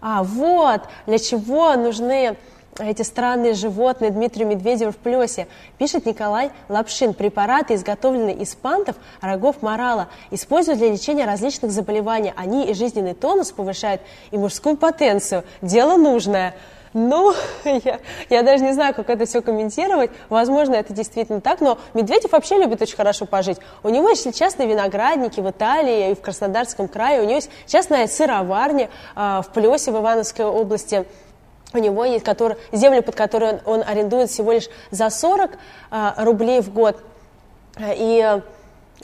[0.00, 2.36] А вот для чего нужны
[2.78, 5.46] эти странные животные Дмитрию Медведеву в плесе.
[5.78, 7.14] Пишет Николай Лапшин.
[7.14, 12.32] Препараты, изготовленные из пантов, рогов морала, используют для лечения различных заболеваний.
[12.36, 15.44] Они и жизненный тонус повышают, и мужскую потенцию.
[15.60, 16.54] Дело нужное.
[16.92, 20.10] Ну, я, я даже не знаю, как это все комментировать.
[20.28, 23.58] Возможно, это действительно так, но Медведев вообще любит очень хорошо пожить.
[23.82, 27.20] У него есть частные виноградники в Италии и в Краснодарском крае.
[27.20, 31.06] У него есть частная сыроварня э, в Плесе в Ивановской области
[31.72, 35.52] у него есть который, землю, под которую он, он арендует всего лишь за 40
[35.90, 37.00] а, рублей в год.
[37.78, 38.40] И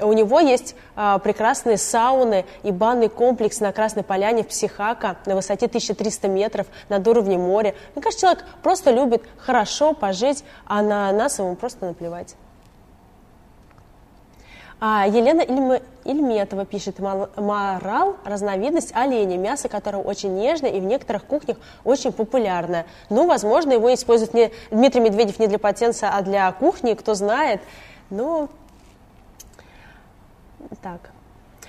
[0.00, 5.34] у него есть а, прекрасные сауны и банный комплекс на Красной Поляне в Психака на
[5.34, 7.74] высоте 1300 метров над уровнем моря.
[7.94, 12.36] Мне кажется, человек просто любит хорошо пожить, а на нас ему просто наплевать.
[14.78, 15.80] А, Елена Ильм...
[16.04, 22.86] Ильметова пишет, морал– разновидность оленя, мясо которого очень нежное и в некоторых кухнях очень популярное.
[23.08, 27.62] Ну, возможно, его использует не Дмитрий Медведев не для потенца, а для кухни, кто знает.
[28.10, 28.50] Но
[30.82, 31.10] так.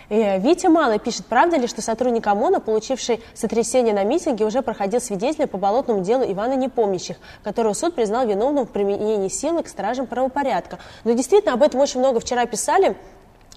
[0.10, 5.02] Э, Витя Малый пишет, правда ли, что сотрудник ОМОНа, получивший сотрясение на митинге, уже проходил
[5.02, 10.08] свидетеля по болотному делу Ивана Непомнящих, которого суд признал виновным в применении силы к стражам
[10.08, 10.80] правопорядка.
[11.04, 12.96] Но действительно, об этом очень много вчера писали.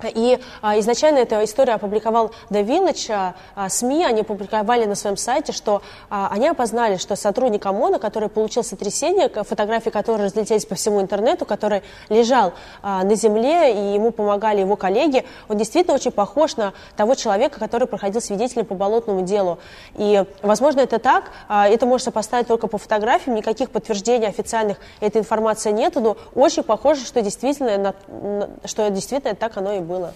[0.09, 5.53] И а, изначально эта история опубликовал The Village, а, СМИ, они опубликовали на своем сайте,
[5.53, 11.01] что а, они опознали, что сотрудник ОМОНа, который получил сотрясение, фотографии которой разлетелись по всему
[11.01, 16.57] интернету, который лежал а, на земле, и ему помогали его коллеги, он действительно очень похож
[16.57, 19.59] на того человека, который проходил свидетелем по болотному делу.
[19.95, 25.19] И, возможно, это так, а, это можно сопоставить только по фотографиям, никаких подтверждений официальных этой
[25.19, 27.77] информации нет, но очень похоже, что действительно,
[28.09, 30.15] на, что действительно так оно и было было.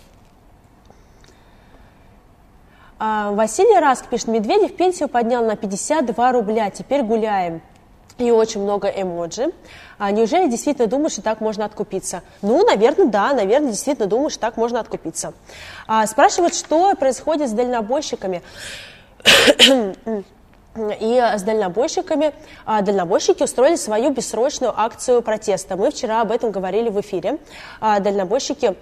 [2.99, 7.61] А, Василий Раск пишет, Медведев пенсию поднял на 52 рубля, теперь гуляем.
[8.17, 9.51] И очень много эмоджи.
[9.99, 12.23] А неужели действительно думаешь, что так можно откупиться?
[12.43, 15.35] Ну, наверное, да, наверное, действительно думаешь, что так можно откупиться.
[15.89, 18.43] А, спрашивают, что происходит с дальнобойщиками.
[21.01, 22.33] И с дальнобойщиками,
[22.65, 25.77] а, дальнобойщики устроили свою бессрочную акцию протеста.
[25.77, 27.39] Мы вчера об этом говорили в эфире.
[27.81, 28.77] А, дальнобойщики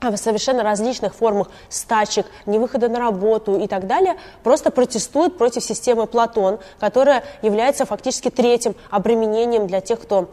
[0.00, 6.06] в совершенно различных формах стачек, невыхода на работу и так далее, просто протестуют против системы
[6.06, 10.28] Платон, которая является фактически третьим обременением для тех, кто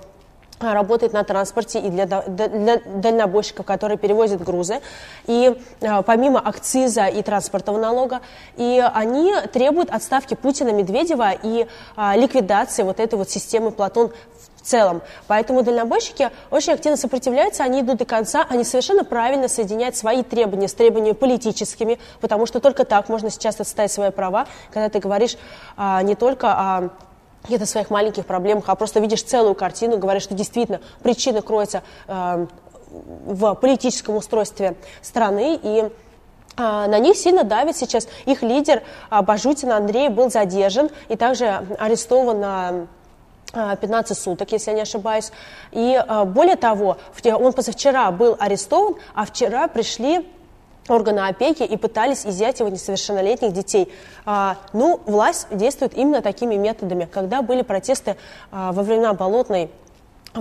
[0.60, 4.82] работает на транспорте и для, для дальнобойщиков, которые перевозят грузы,
[5.28, 8.22] и а, помимо акциза и транспортного налога,
[8.56, 14.12] и они требуют отставки Путина, Медведева и а, ликвидации вот этой вот системы Платон
[14.68, 15.02] целом.
[15.28, 20.68] Поэтому дальнобойщики очень активно сопротивляются, они идут до конца, они совершенно правильно соединяют свои требования
[20.68, 25.38] с требованиями политическими, потому что только так можно сейчас отстоять свои права, когда ты говоришь
[25.78, 26.90] а, не только о
[27.44, 32.46] каких-то своих маленьких проблемах, а просто видишь целую картину, говоришь, что действительно причина кроется э,
[32.90, 35.90] в политическом устройстве страны, и
[36.58, 38.10] а, на них сильно давит сейчас.
[38.26, 42.88] Их лидер Бажутин Андрей был задержан и также арестован на
[43.54, 45.32] 15 суток, если я не ошибаюсь.
[45.72, 50.28] И а, более того, он позавчера был арестован, а вчера пришли
[50.90, 53.92] органы опеки и пытались изъять его несовершеннолетних детей.
[54.26, 57.08] А, ну, власть действует именно такими методами.
[57.12, 58.18] Когда были протесты
[58.52, 59.70] а, во времена Болотной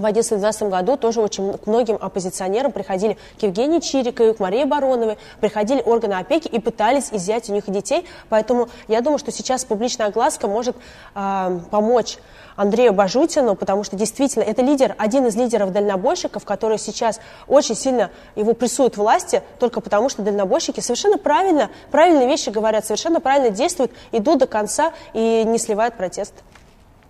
[0.01, 5.19] в 2011-2012 году тоже очень к многим оппозиционерам приходили к Евгении Чириковой, к Марии Бароновой,
[5.41, 8.07] приходили органы опеки и пытались изъять у них детей.
[8.29, 10.77] Поэтому я думаю, что сейчас публичная огласка может
[11.15, 12.19] э, помочь
[12.57, 18.11] Андрею Бажутину, потому что действительно это лидер, один из лидеров дальнобойщиков, который сейчас очень сильно
[18.35, 23.93] его прессуют власти, только потому что дальнобойщики совершенно правильно, правильные вещи говорят, совершенно правильно действуют,
[24.13, 26.33] идут до конца и не сливают протест.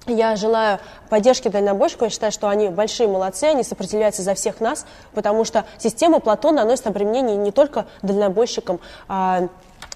[0.07, 2.05] Я желаю поддержки дальнобойщиков.
[2.05, 6.55] Я считаю, что они большие молодцы, они сопротивляются за всех нас, потому что система Платон
[6.55, 9.49] наносит обременение не только дальнобойщикам, а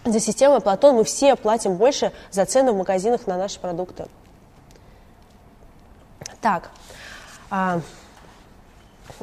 [0.05, 4.07] за системой Платон мы все платим больше за цены в магазинах на наши продукты.
[6.41, 6.71] Так,
[7.51, 7.81] а,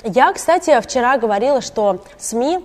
[0.03, 2.63] я, кстати, вчера говорила, что СМИ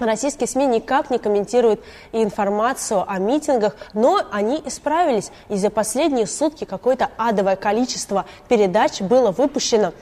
[0.00, 1.80] Российские СМИ никак не комментируют
[2.12, 5.30] информацию о митингах, но они исправились.
[5.50, 9.92] И за последние сутки какое-то адовое количество передач было выпущено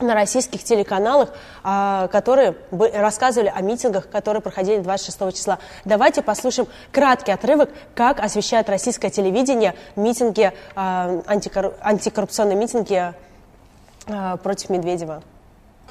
[0.00, 1.30] на российских телеканалах,
[1.62, 5.58] а, которые рассказывали о митингах, которые проходили 26 числа.
[5.84, 13.14] Давайте послушаем краткий отрывок, как освещает российское телевидение митинги, а, антикоррупционные митинги
[14.08, 15.22] а, против Медведева.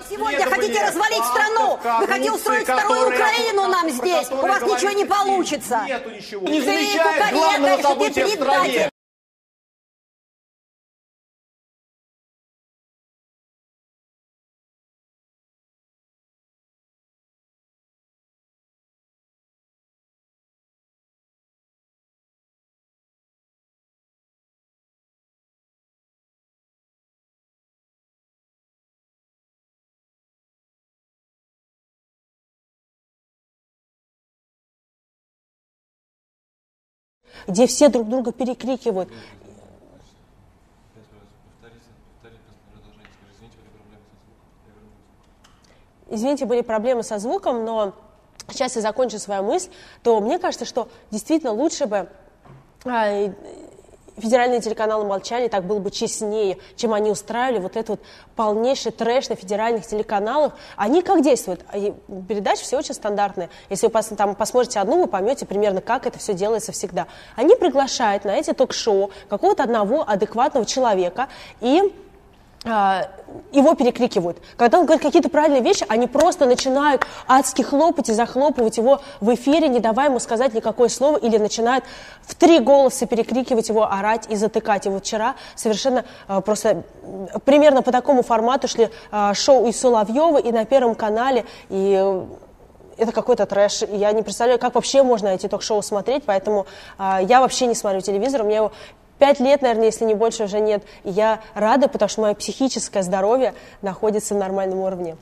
[0.10, 4.92] Сегодня Нет, хотите развалить страну, вы хотите устроить вторую Украину нам здесь, у вас ничего
[4.92, 5.84] не получится.
[5.88, 6.48] Нету ничего.
[6.48, 8.90] Не замечает главного события в стране.
[37.48, 39.10] Где все друг друга перекрикивают.
[46.08, 47.94] Извините, были проблемы со звуком, но
[48.50, 49.70] сейчас я закончу свою мысль,
[50.04, 52.08] то мне кажется, что действительно лучше бы
[52.86, 53.34] а,
[54.18, 58.00] федеральные телеканалы молчали, так было бы честнее, чем они устраивали вот этот вот
[58.36, 60.54] полнейший трэш на федеральных телеканалах.
[60.76, 61.66] Они как действуют?
[62.28, 63.50] Передачи все очень стандартные.
[63.70, 67.08] Если вы там посмотрите одну, вы поймете примерно, как это все делается всегда.
[67.36, 71.28] Они приглашают на эти ток-шоу какого-то одного адекватного человека
[71.62, 72.05] и а,
[72.66, 74.38] его перекрикивают.
[74.58, 79.34] Когда он говорит какие-то правильные вещи, они просто начинают адски хлопать и захлопывать его в
[79.36, 81.86] эфире, не давая ему сказать никакое слово, или начинают
[82.24, 84.86] в три голоса перекрикивать его, орать и затыкать.
[84.88, 86.84] И вот вчера совершенно а, просто
[87.46, 92.26] примерно по такому формату шли а, шоу и Соловьева, и на Первом канале, и
[92.98, 93.84] это какой-то трэш.
[93.90, 96.66] Я не представляю, как вообще можно эти ток-шоу смотреть, поэтому
[96.98, 98.42] э, я вообще не смотрю телевизор.
[98.42, 98.72] У меня его
[99.18, 100.84] Пять лет, наверное, если не больше, уже нет.
[101.04, 105.16] И я рада, потому что мое психическое здоровье находится в нормальном уровне.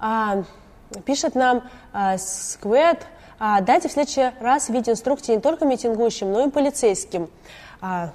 [0.00, 0.42] А,
[1.04, 1.62] пишет нам
[1.92, 3.06] а, Сквет,
[3.38, 7.30] а, дайте в следующий раз видеоинструкции не только митингующим, но и полицейским.
[7.80, 8.10] А,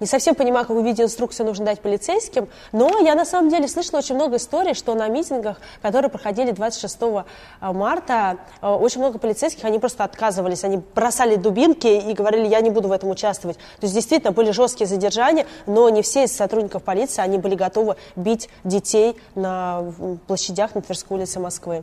[0.00, 4.14] не совсем понимаю, какую видеоинструкцию нужно дать полицейским, но я на самом деле слышала очень
[4.14, 7.24] много историй, что на митингах, которые проходили 26 э,
[7.72, 12.70] марта, э, очень много полицейских, они просто отказывались, они бросали дубинки и говорили, я не
[12.70, 13.56] буду в этом участвовать.
[13.56, 17.96] То есть действительно были жесткие задержания, но не все из сотрудников полиции, они были готовы
[18.16, 19.84] бить детей на
[20.26, 21.82] площадях на Тверской улице Москвы.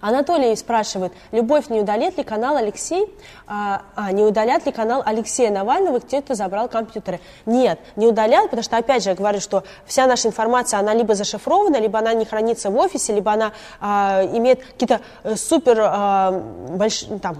[0.00, 3.06] Анатолий спрашивает, Любовь, не удалит ли канал Алексей,
[3.46, 7.20] а, а, не удалят ли канал Алексея Навального, те, кто забрал компьютеры?
[7.46, 11.14] Нет, не удалят, потому что, опять же, я говорю, что вся наша информация, она либо
[11.14, 16.30] зашифрована, либо она не хранится в офисе, либо она а, имеет какие-то э, супер, а,
[16.30, 17.34] больш, там,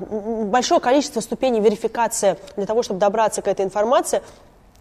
[0.51, 4.23] большое количество ступеней верификации для того, чтобы добраться к этой информации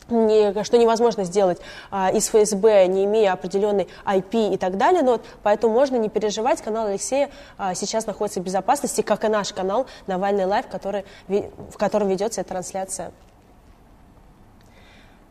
[0.10, 1.60] не, что невозможно сделать
[1.92, 5.04] а, из ФСБ, не имея определенной IP и так далее.
[5.04, 6.62] Но вот, поэтому можно не переживать.
[6.62, 12.08] Канал Алексея а, сейчас находится в безопасности, как и наш канал Навальный Лайв, в котором
[12.08, 13.12] ведется эта трансляция.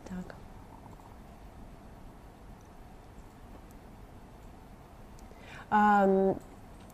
[0.07, 0.35] Так.
[5.69, 6.35] А,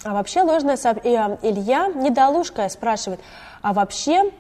[0.04, 1.38] а вообще ложное сообщение...
[1.41, 3.22] Илья Недолушка спрашивает,
[3.62, 4.32] а вообще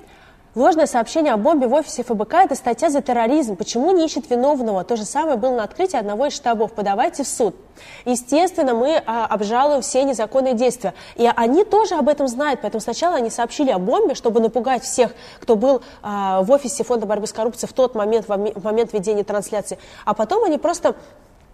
[0.55, 3.55] Ложное сообщение о бомбе в офисе ФБК– это статья за терроризм.
[3.55, 4.83] Почему не ищет виновного?
[4.83, 6.73] То же самое было на открытии одного из штабов.
[6.73, 7.55] Подавайте в суд.
[8.05, 10.93] Естественно, мы а, обжалуем все незаконные действия.
[11.15, 12.59] И они тоже об этом знают.
[12.61, 17.07] Поэтому сначала они сообщили о бомбе, чтобы напугать всех, кто был а, в офисе Фонда
[17.07, 19.79] борьбы с коррупцией в тот момент, в момент ведения трансляции.
[20.05, 20.95] А потом они просто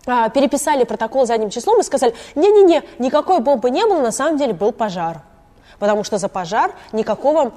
[0.08, 4.52] а, переписали протокол задним числом и сказали, не-не-не, никакой бомбы не было, на самом деле
[4.52, 5.22] был пожар.
[5.80, 7.54] Потому что за пожар никакого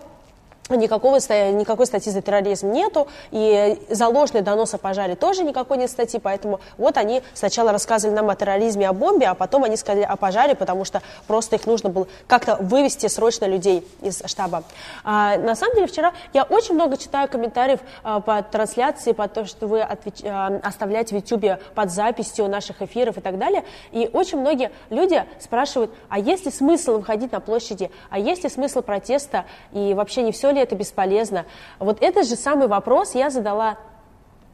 [0.76, 5.90] никакого, никакой статьи за терроризм нету, и за ложный донос о пожаре тоже никакой нет
[5.90, 10.04] статьи, поэтому вот они сначала рассказывали нам о терроризме, о бомбе, а потом они сказали
[10.04, 14.64] о пожаре, потому что просто их нужно было как-то вывести срочно людей из штаба.
[15.04, 19.44] А, на самом деле вчера я очень много читаю комментариев а, по трансляции, по то,
[19.44, 20.22] что вы отвеч...
[20.24, 25.24] а, оставляете в YouTube под записью наших эфиров и так далее, и очень многие люди
[25.40, 30.22] спрашивают, а есть ли смысл выходить на площади, а есть ли смысл протеста, и вообще
[30.22, 31.46] не все ли это бесполезно?
[31.78, 33.78] Вот этот же самый вопрос я задала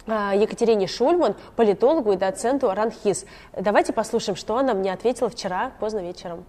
[0.07, 3.27] а, Екатерине Шульман, политологу и доценту РАНХИС.
[3.53, 6.47] Давайте послушаем, что она мне ответила вчера поздно вечером.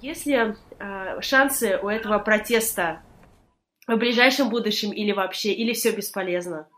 [0.00, 3.02] Есть ли э, шансы у этого протеста
[3.86, 6.68] в ближайшем будущем или вообще, или все бесполезно?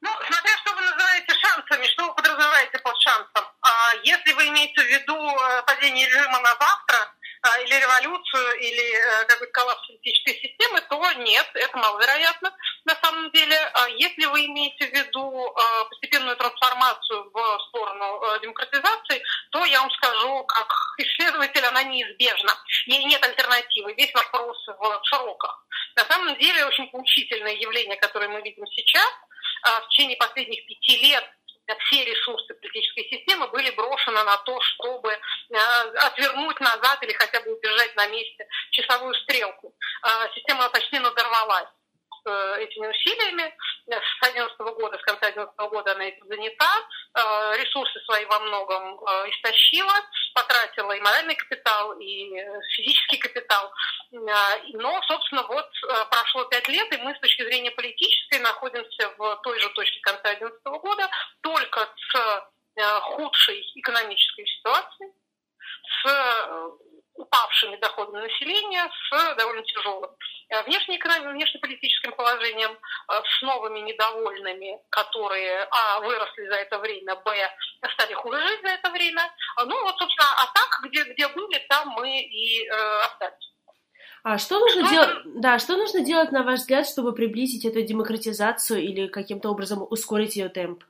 [0.00, 3.44] Ну, смотря что вы называете шансами, что вы подразумеваете под шансом.
[3.62, 7.17] А если вы имеете в виду э, падение режима на завтра, а,
[7.64, 13.56] или революцию, или э, какой-то коллапс политической системы, то нет, это маловероятно на самом деле.
[13.74, 19.80] А если вы имеете в виду а, постепенную трансформацию в сторону э, демократизации, то я
[19.80, 20.68] вам скажу, как
[20.98, 22.52] исследователь, она неизбежна.
[22.86, 23.94] Ей нет альтернативы.
[23.94, 25.66] Весь вопрос в сроках.
[25.96, 29.10] На самом деле очень поучительное явление, которое мы видим сейчас,
[29.62, 31.24] в течение последних пяти лет
[31.76, 35.56] все ресурсы политической системы были брошены на то, чтобы э,
[36.06, 39.74] отвернуть назад или хотя бы удержать на месте часовую стрелку.
[40.04, 41.68] Э, система почти надорвалась
[42.58, 43.54] этими усилиями.
[43.86, 46.70] С 2011 года, с конца 2011 года она этим занята,
[47.56, 48.96] ресурсы свои во многом
[49.30, 49.94] истощила,
[50.34, 52.30] потратила и моральный капитал, и
[52.76, 53.72] физический капитал.
[54.10, 55.68] Но, собственно, вот
[56.10, 60.34] прошло пять лет, и мы с точки зрения политической находимся в той же точке конца
[60.34, 61.08] 2011 года,
[61.40, 65.12] только с э, худшей экономической ситуацией,
[66.02, 66.70] с э,
[67.18, 70.10] упавшими доходами населения, с довольно тяжелым
[70.50, 77.34] э, внешнеэкономическим, внешнеполитическим положением, с новыми недовольными, которые, а, выросли за это время, б,
[77.92, 79.22] стали хуже жить за это время.
[79.64, 83.52] Ну, вот, собственно, а так, где, где были, там мы и э, остались.
[84.22, 85.18] А что нужно что делать?
[85.40, 90.36] Да, что нужно делать, на ваш взгляд, чтобы приблизить эту демократизацию или каким-то образом ускорить
[90.36, 90.84] ее темп?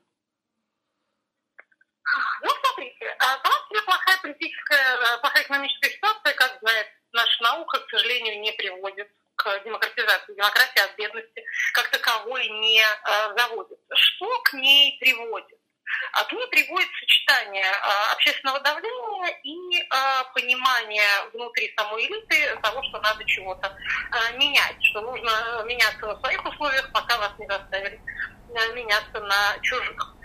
[2.43, 8.41] Ну, смотрите, Франция плохая политическая, э, плохая экономическая ситуация, как знает наша наука, к сожалению,
[8.41, 10.35] не приводит к демократизации.
[10.35, 13.79] Демократия от бедности как таковой не э, заводит.
[13.95, 15.59] Что к ней приводит?
[16.13, 22.83] А к ней приводит сочетание а, общественного давления и а, понимания внутри самой элиты того,
[22.83, 23.75] что надо чего-то
[24.35, 28.01] менять, что нужно меняться на своих условиях, пока вас не заставили
[28.75, 30.18] меняться на чужих.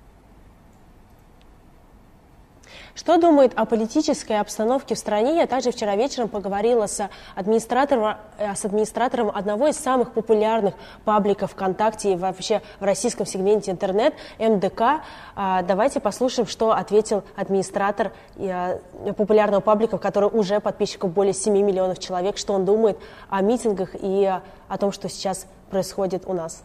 [2.96, 5.38] Что думает о политической обстановке в стране?
[5.38, 11.52] Я также вчера вечером поговорила с администратором, э, с администратором одного из самых популярных пабликов
[11.52, 15.02] ВКонтакте и вообще в российском сегменте интернет, МДК.
[15.36, 18.80] А, давайте послушаем, что ответил администратор э,
[19.18, 22.98] популярного паблика, который уже подписчиков более 7 миллионов человек, что он думает
[23.30, 24.32] о митингах и
[24.68, 26.64] о том, что сейчас происходит у нас.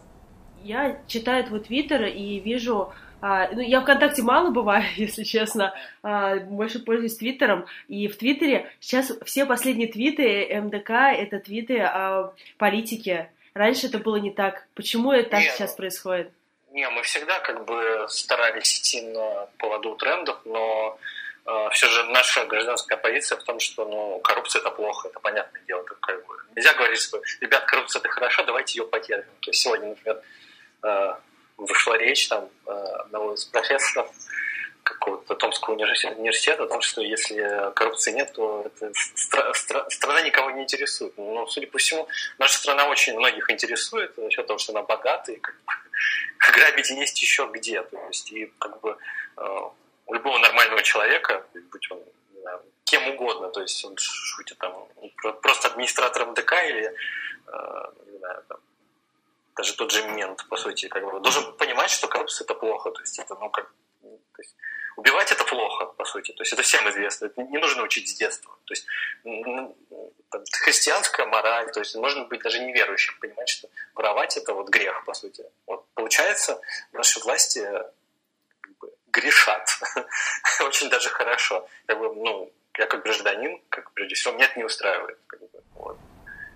[0.63, 2.89] Я читаю твой твиттер и вижу
[3.21, 7.65] а, ну, я ВКонтакте мало бываю, если честно, а, больше пользуюсь Твиттером.
[7.87, 13.31] И в Твиттере сейчас все последние твиты МДК— это твиты о политике.
[13.53, 14.67] Раньше это было не так.
[14.75, 16.31] Почему это так не, сейчас происходит?
[16.71, 20.97] Не, мы всегда как бы старались идти на поводу трендов, но
[21.45, 25.61] э, все же наша гражданская позиция в том, что ну, коррупция это плохо, это понятное
[25.67, 25.81] дело.
[25.81, 29.33] Это как бы, нельзя говорить, что ребят, коррупция это хорошо, давайте ее потерпим.
[29.41, 30.21] То есть сегодня, например,
[30.83, 31.13] э,
[31.59, 34.09] вышла речь там э, одного из профессоров
[34.83, 40.51] какого-то Томского университета о том, что если коррупции нет, то это стра- стра- страна никого
[40.51, 41.17] не интересует.
[41.17, 42.07] Но, ну, судя по всему,
[42.39, 45.73] наша страна очень многих интересует за счет того, что она богатая, и как бы,
[46.53, 47.81] грабить есть еще где.
[47.83, 48.97] То есть, и как бы
[49.37, 49.59] э,
[50.07, 52.01] у любого нормального человека, будь он
[52.41, 54.87] знаю, кем угодно, то есть он шутит там
[55.41, 58.57] просто администратором ДК или э, не знаю, там,
[59.55, 62.91] даже тот же мент, по сути, как бы, должен понимать, что коррупция это плохо.
[62.91, 63.71] То есть это, ну, как,
[64.01, 64.55] то есть,
[64.95, 66.31] убивать это плохо, по сути.
[66.33, 67.25] То есть это всем известно.
[67.25, 68.55] Это не нужно учить с детства.
[68.65, 68.85] То есть
[70.51, 75.13] христианская мораль, то есть можно быть даже неверующим, понимать, что воровать это вот грех, по
[75.13, 75.43] сути.
[75.65, 77.61] Вот получается, наши власти
[78.61, 79.67] как бы, грешат.
[80.61, 81.67] Очень даже хорошо.
[81.85, 85.17] Как бы, ну, я как гражданин, как прежде всего, меня это не устраивает.
[85.27, 85.97] Как бы, вот.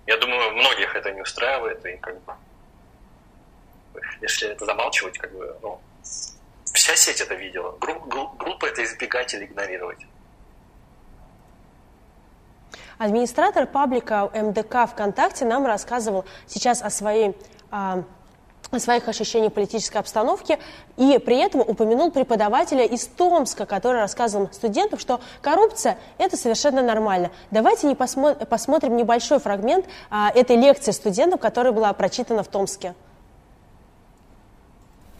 [0.05, 2.33] Я думаю, многих это не устраивает, и как бы
[4.21, 5.79] если это замалчивать, как бы, ну,
[6.73, 7.75] вся сеть это видела.
[7.79, 9.99] Групп, групп, группа это избегать или игнорировать.
[12.97, 17.35] Администратор паблика МДК ВКонтакте нам рассказывал сейчас о своей
[17.71, 18.03] а,
[18.71, 20.57] о своих ощущениях политической обстановки
[20.97, 27.31] и при этом упомянул преподавателя из Томска, который рассказывал студентам, что коррупция– это совершенно нормально.
[27.51, 32.95] Давайте не посмо посмотрим небольшой фрагмент а, этой лекции студентам, которая была прочитана в Томске.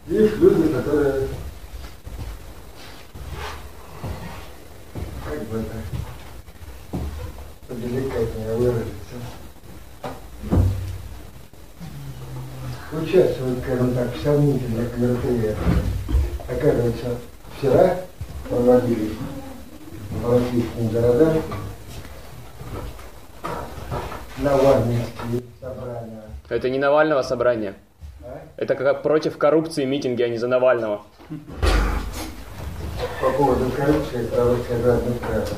[0.06, 1.28] Есть люди, которые,
[5.24, 5.76] как бы это
[7.66, 9.16] поделикатнее выразиться,
[12.92, 15.56] участвуют, скажем так, в сомнительных мероприятиях.
[16.50, 17.18] Оказывается,
[17.56, 18.00] вчера
[18.50, 19.16] проводились
[20.10, 21.42] в российском города
[24.36, 26.24] Навальнинские собрания.
[26.50, 27.74] Это не Навального собрания.
[28.56, 31.02] Это как против коррупции митинги, а не за Навального.
[33.20, 35.56] По поводу коррупции, сказать, не правда.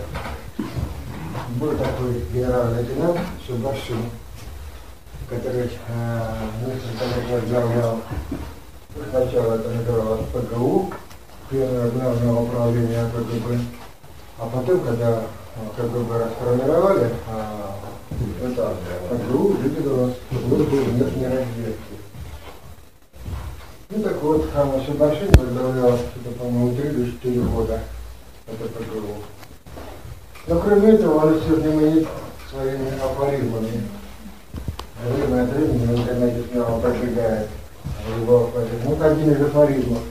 [1.60, 3.98] Был такой генерал-лейтенант Шубашин,
[5.28, 5.68] который э,
[6.66, 6.82] лет
[7.30, 8.00] возглавлял,
[9.10, 10.92] сначала это называлось ПГУ,
[11.50, 13.58] Первое главное управление КГБ,
[14.38, 15.22] а потом, когда э,
[15.76, 18.74] КГБ расформировали, э, это
[19.10, 22.05] ПГУ выделилось службу внешней разведки.
[23.90, 27.80] Ну так вот, а Шабашин возглавлял, что-то, по-моему, 3 или 4 года
[28.46, 29.22] это ПГУ.
[30.48, 32.08] Но кроме этого, он все знаменит
[32.50, 33.82] своими афоризмами
[35.06, 37.48] время от времени в интернете снова пробегает
[38.20, 38.82] его афоризм.
[38.84, 40.02] Вот один из афоризмов.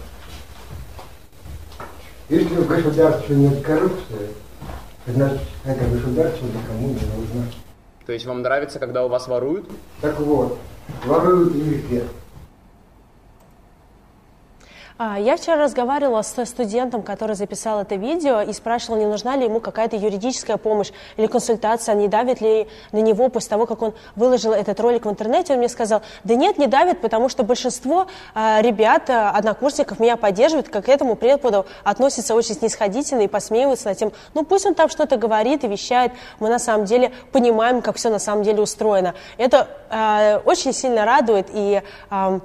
[2.29, 4.29] Если в государстве нет коррупции,
[5.07, 7.51] значит, это государство никому не нужно.
[8.05, 9.69] То есть вам нравится, когда у вас воруют?
[10.01, 10.57] Так вот,
[11.05, 12.03] воруют и везде.
[14.97, 19.43] А, я вчера разговаривала с студентом, который записал это видео, и спрашивала, не нужна ли
[19.43, 23.93] ему какая-то юридическая помощь или консультация, не давит ли на него после того, как он
[24.15, 25.51] выложил этот ролик в интернете.
[25.51, 30.15] Он мне сказал, да нет, не давит, потому что большинство а, ребят, а, однокурсников меня
[30.15, 34.75] поддерживают, как к этому преподу относятся очень снисходительно и посмеиваются над тем, ну пусть он
[34.75, 38.61] там что-то говорит и вещает, мы на самом деле понимаем, как все на самом деле
[38.61, 39.13] устроено.
[39.37, 41.81] Это очень сильно радует и...
[42.09, 42.39] Э,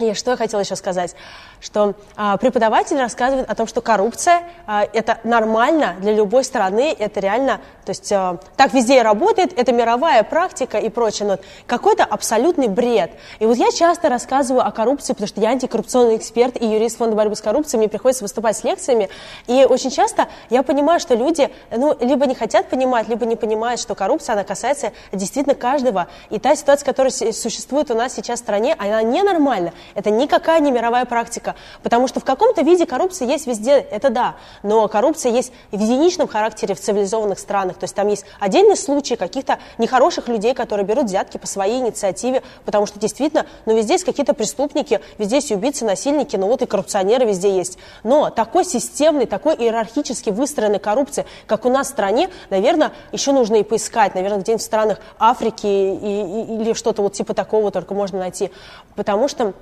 [0.00, 1.16] и что я хотела еще сказать?
[1.60, 7.20] Что а, преподаватель рассказывает о том, что коррупция а, это нормально для любой страны, это
[7.20, 12.04] реально, то есть а, так везде и работает, это мировая практика и прочее, но какой-то
[12.04, 13.10] абсолютный бред.
[13.38, 17.16] И вот я часто рассказываю о коррупции, потому что я антикоррупционный эксперт и юрист фонда
[17.16, 19.08] борьбы с коррупцией, мне приходится выступать с лекциями,
[19.46, 23.80] и очень часто я понимаю, что люди, ну, либо не хотят понимать, либо не понимают,
[23.80, 28.42] что коррупция, она касается действительно каждого, и та ситуация, которая существует у нас сейчас в
[28.42, 33.28] стране, она ненормальна, это никакая не мировая практика, риска, потому что в каком-то виде коррупция
[33.28, 37.94] есть везде, это да, но коррупция есть в единичном характере в цивилизованных странах, то есть
[37.94, 42.98] там есть отдельные случаи каких-то нехороших людей, которые берут взятки по своей инициативе, потому что
[42.98, 47.54] действительно, ну везде есть какие-то преступники, везде есть убийцы, насильники, ну вот и коррупционеры везде
[47.56, 47.78] есть.
[48.02, 53.56] Но такой системный, такой иерархически выстроенной коррупции, как у нас в стране, наверное, еще нужно
[53.56, 57.94] и поискать, наверное, где-нибудь в странах Африки и, и, или что-то вот типа такого только
[57.94, 58.50] можно найти,
[58.94, 59.54] потому что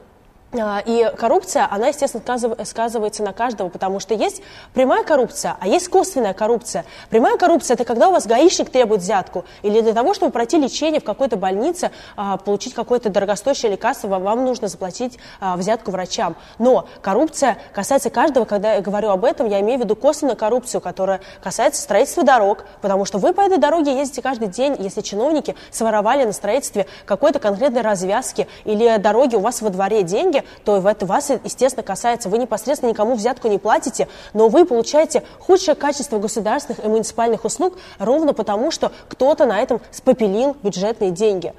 [0.52, 4.42] и коррупция, она, естественно, сказывается на каждого, потому что есть
[4.74, 6.84] прямая коррупция, а есть косвенная коррупция.
[7.10, 11.00] Прямая коррупция– это когда у вас гаишник требует взятку, или для того, чтобы пройти лечение
[11.00, 16.36] в какой-то больнице, а, получить какое-то дорогостоящее лекарство, вам нужно заплатить а, взятку врачам.
[16.58, 20.80] Но коррупция касается каждого, когда я говорю об этом, я имею в виду косвенную коррупцию,
[20.80, 25.54] которая касается строительства дорог, потому что вы по этой дороге ездите каждый день, если чиновники
[25.70, 31.06] своровали на строительстве какой-то конкретной развязки или дороги у вас во дворе деньги, то это
[31.06, 32.28] вас, естественно, касается.
[32.28, 37.78] Вы непосредственно никому взятку не платите, но вы получаете худшее качество государственных и муниципальных услуг
[37.98, 41.54] ровно потому, что кто-то на этом спопелил бюджетные деньги.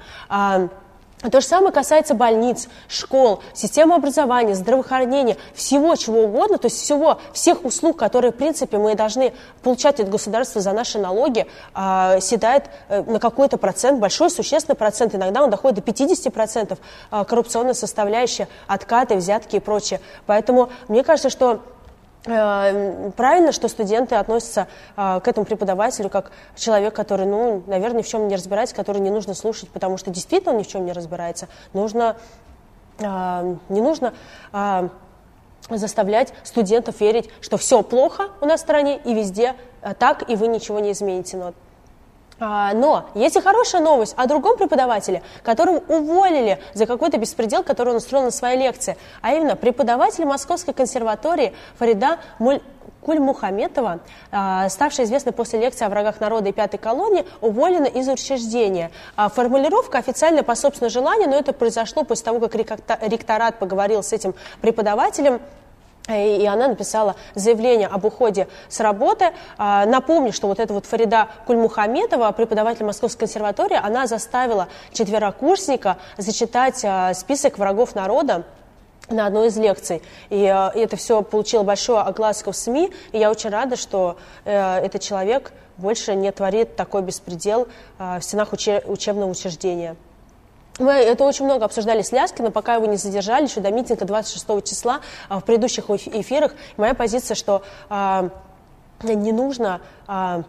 [1.20, 6.80] А, то же самое касается больниц, школ, системы образования, здравоохранения, всего чего угодно, то есть
[6.80, 12.20] всего, всех услуг, которые, в принципе, мы должны получать от государства за наши налоги, э,
[12.20, 16.78] седает э, на какой-то процент, большой, существенный процент, иногда он доходит до 50%
[17.10, 20.00] э, коррупционная составляющая, откаты, взятки и прочее.
[20.26, 21.62] Поэтому мне кажется, что
[22.28, 28.08] правильно, что студенты относятся э, к этому преподавателю как человек, который, ну, наверное, ни в
[28.08, 30.92] чем не разбирается, который не нужно слушать, потому что действительно он ни в чем не
[30.92, 31.48] разбирается.
[31.72, 32.16] Нужно,
[32.98, 34.12] э, не нужно
[35.70, 39.54] заставлять студентов верить, что все плохо у нас в стране и везде
[39.98, 41.36] так, и вы ничего не измените.
[41.36, 41.52] Но
[42.40, 47.96] но есть и хорошая новость о другом преподавателе, которого уволили за какой-то беспредел, который он
[47.96, 48.96] устроил на своей лекции.
[49.22, 52.18] А именно преподаватель Московской консерватории Фарида.
[53.00, 58.90] Кульмухаметова, а, ставшая известной после лекции о врагах народа и пятой колонии, уволена из учреждения.
[59.16, 64.12] А, формулировка официально по собственному желанию, но это произошло после того, как ректорат поговорил с
[64.12, 65.40] этим преподавателем
[66.08, 69.32] и она написала заявление об уходе с работы.
[69.58, 76.82] А, напомню, что вот эта вот Фарида Кульмухаметова, преподаватель Московской консерватории, она заставила четверокурсника зачитать
[76.84, 78.44] а, список врагов народа
[79.10, 80.02] на одной из лекций.
[80.30, 84.78] И, а, это все получило большую огласку в СМИ, и я очень рада, что э,
[84.78, 89.96] этот человек больше не творит такой беспредел в стенах учебного учреждения.
[90.78, 94.64] Мы это очень много обсуждали с Ляскиным, пока его не задержали, еще до митинга 26
[94.64, 96.54] числа а, в предыдущих эфирах.
[96.76, 98.30] Моя позиция, что а,
[99.02, 100.44] не нужно а,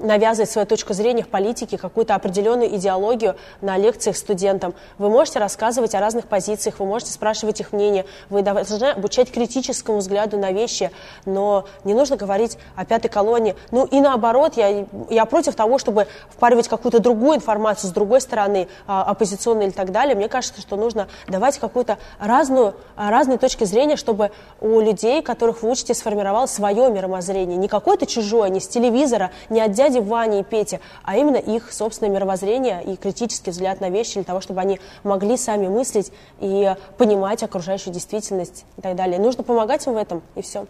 [0.00, 4.74] навязывать свою точку зрения в политике, какую-то определенную идеологию на лекциях студентам.
[4.98, 9.98] Вы можете рассказывать о разных позициях, вы можете спрашивать их мнение, вы должны обучать критическому
[9.98, 10.90] взгляду на вещи,
[11.24, 13.56] но не нужно говорить о пятой колонии.
[13.70, 18.68] Ну и наоборот, я, я против того, чтобы впаривать какую-то другую информацию с другой стороны,
[18.86, 20.14] а, оппозиционной или так далее.
[20.14, 24.30] Мне кажется, что нужно давать какую-то разную, разные точки зрения, чтобы
[24.60, 27.56] у людей, которых вы учите, сформировалось свое мировоззрение.
[27.56, 31.72] Не какое-то чужое, не с телевизора, не от дяди Вани и Пети, а именно их
[31.72, 36.74] собственное мировоззрение и критический взгляд на вещи для того, чтобы они могли сами мыслить и
[36.98, 39.18] понимать окружающую действительность и так далее.
[39.18, 40.66] Нужно помогать им в этом, и все.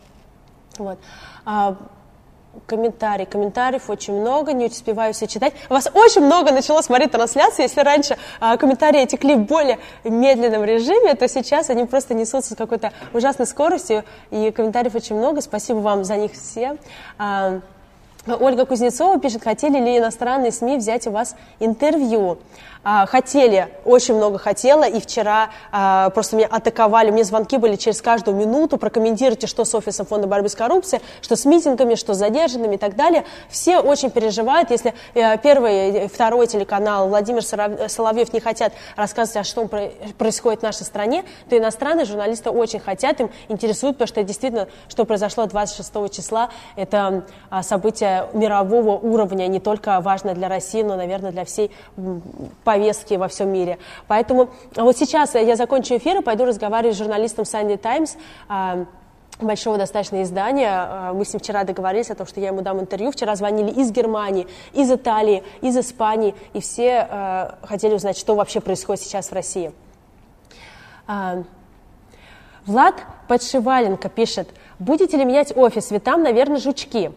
[0.79, 0.99] Вот.
[1.45, 1.77] А,
[2.67, 3.25] комментарий.
[3.25, 5.55] Комментариев очень много, не успеваю все читать.
[5.71, 7.63] У вас очень много начало смотреть трансляции.
[7.63, 12.57] Если раньше а, комментарии текли в более медленном режиме, то сейчас они просто несутся с
[12.57, 15.41] какой-то ужасной скоростью, и комментариев очень много.
[15.41, 16.77] Спасибо вам за них все.
[17.19, 17.61] А,
[18.37, 22.39] Ольга Кузнецова пишет, хотели ли иностранные СМИ взять у вас интервью.
[22.85, 28.01] А, хотели, очень много хотела, и вчера а, просто меня атаковали, мне звонки были через
[28.01, 32.19] каждую минуту, прокомментируйте, что с офисом фонда борьбы с коррупцией, что с митингами, что с
[32.19, 33.25] задержанными и так далее.
[33.49, 39.67] Все очень переживают, если э, первый, второй телеканал Владимир Соловьев не хотят рассказывать, о что
[40.19, 45.05] происходит в нашей стране, то иностранные журналисты очень хотят, им интересует, потому что действительно, что
[45.05, 51.33] произошло 26 числа, это а, событие мирового уровня, не только важно для России, но, наверное,
[51.33, 51.71] для всей
[52.69, 53.79] повестки во всем мире.
[54.09, 58.85] Поэтому вот сейчас я закончу эфир и пойду разговаривать с журналистом Sunday Times, а,
[59.41, 60.69] большого достаточно издания.
[60.71, 63.11] А, мы с ним вчера договорились о том, что я ему дам интервью.
[63.11, 69.03] Вчера звонили из Германии, из Италии, из Испании, и все хотели узнать, что вообще происходит
[69.03, 69.73] сейчас в России.
[72.67, 72.97] Влад
[73.29, 77.13] Подшиваленко пишет, будете ли менять офис, ведь там, наверное, жучки.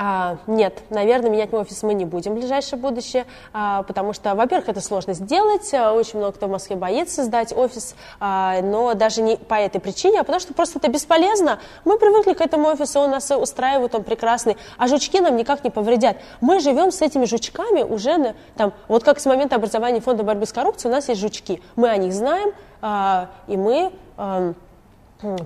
[0.00, 4.68] А, нет, наверное, менять офис мы не будем в ближайшее будущее, а, потому что, во-первых,
[4.68, 9.22] это сложно сделать, а, очень много кто в Москве боится сдать офис, а, но даже
[9.22, 11.58] не по этой причине, а потому что просто это бесполезно.
[11.84, 15.70] Мы привыкли к этому офису, он нас устраивает, он прекрасный, а жучки нам никак не
[15.70, 16.18] повредят.
[16.40, 20.52] Мы живем с этими жучками уже, там, вот как с момента образования фонда борьбы с
[20.52, 23.92] коррупцией у нас есть жучки, мы о них знаем, а, и мы...
[24.16, 24.54] А,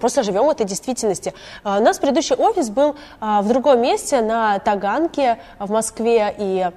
[0.01, 1.33] Просто живем в этой действительности.
[1.65, 6.71] А, у нас предыдущий офис был а, в другом месте, на Таганке в Москве, и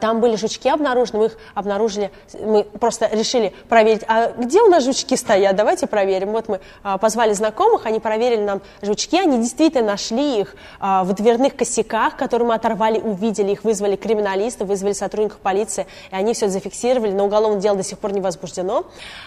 [0.00, 2.10] там были жучки обнаружены, мы их обнаружили,
[2.40, 6.32] мы просто решили проверить, а где у нас жучки стоят, давайте проверим.
[6.32, 11.12] Вот мы а, позвали знакомых, они проверили нам жучки, они действительно нашли их а, в
[11.12, 16.48] дверных косяках, которые мы оторвали, увидели их, вызвали криминалистов, вызвали сотрудников полиции, и они все
[16.48, 18.86] зафиксировали, но уголовное дело до сих пор не возбуждено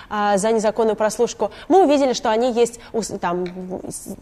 [0.09, 1.51] за незаконную прослушку.
[1.67, 2.79] Мы увидели, что они есть,
[3.21, 3.45] там,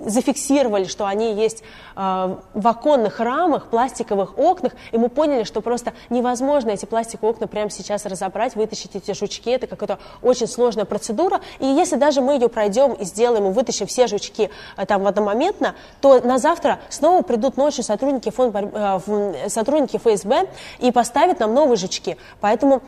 [0.05, 1.63] зафиксировали, что они есть
[1.95, 7.69] в оконных рамах, пластиковых окнах, и мы поняли, что просто невозможно эти пластиковые окна прямо
[7.69, 9.49] сейчас разобрать, вытащить эти жучки.
[9.49, 11.41] Это какая-то очень сложная процедура.
[11.59, 15.07] И если даже мы ее пройдем и сделаем, и вытащим все жучки э, там в
[15.07, 20.47] одномоментно, то на завтра снова придут ночью сотрудники, фонд, э, сотрудники ФСБ
[20.79, 22.17] и поставят нам новые жучки.
[22.41, 22.81] Поэтому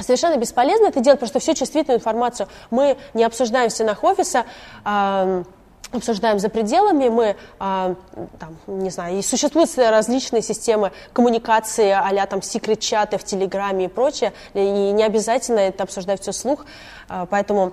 [0.00, 4.44] Совершенно бесполезно это делать, потому что всю чувствительную информацию мы не обсуждаем в стенах офиса
[5.92, 7.94] обсуждаем за пределами, мы, а,
[8.38, 14.32] там, не знаю, и существуют различные системы коммуникации, а там секрет-чаты в Телеграме и прочее,
[14.54, 16.66] и не обязательно это обсуждать все слух,
[17.08, 17.72] а, поэтому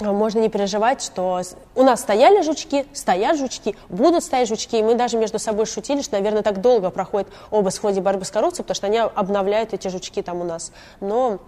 [0.00, 1.40] можно не переживать, что
[1.74, 6.02] у нас стояли жучки, стоят жучки, будут стоять жучки, и мы даже между собой шутили,
[6.02, 9.72] что, наверное, так долго проходит обыск в ходе борьбы с коррупцией, потому что они обновляют
[9.72, 10.70] эти жучки там у нас.
[11.00, 11.38] Но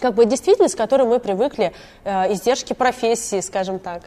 [0.00, 1.74] как бы действительность, к которой мы привыкли,
[2.04, 4.02] э, издержки профессии, скажем так.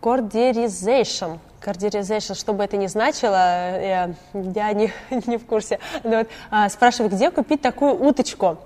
[0.00, 4.92] Cardiorization Cardiorization, что бы это ни значило, я, я не,
[5.26, 5.78] не в курсе.
[6.02, 8.58] Но вот, а, спрашивают, где купить такую уточку?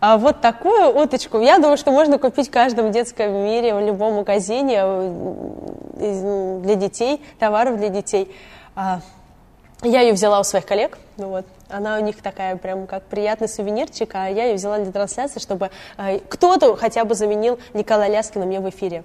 [0.00, 4.14] А вот такую уточку, я думаю, что можно купить в каждом детском мире, в любом
[4.14, 8.34] магазине э, для детей, товаров для детей.
[8.74, 9.00] А,
[9.82, 13.48] я ее взяла у своих коллег, ну вот, она у них такая прям как приятный
[13.48, 18.46] сувенирчик, а я ее взяла для трансляции, чтобы э, кто-то хотя бы заменил Николая Ляскина
[18.46, 19.04] мне в эфире.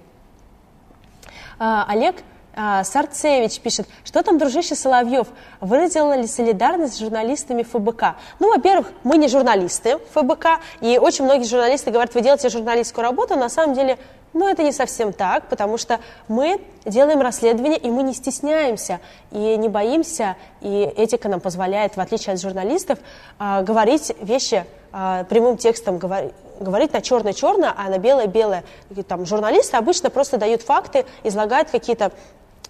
[1.58, 2.16] А, Олег
[2.58, 5.26] а, Сарцевич пишет, что там, дружище Соловьев,
[5.60, 8.16] выразила ли солидарность с журналистами ФБК?
[8.40, 13.36] Ну, во-первых, мы не журналисты ФБК, и очень многие журналисты говорят, вы делаете журналистскую работу,
[13.36, 13.98] на самом деле,
[14.36, 19.56] ну, это не совсем так, потому что мы делаем расследование, и мы не стесняемся, и
[19.56, 22.98] не боимся, и этика нам позволяет, в отличие от журналистов,
[23.38, 28.64] а, говорить вещи а, прямым текстом, говорить на черное-черное, а на белое-белое.
[29.08, 32.12] Там, журналисты обычно просто дают факты, излагают какие-то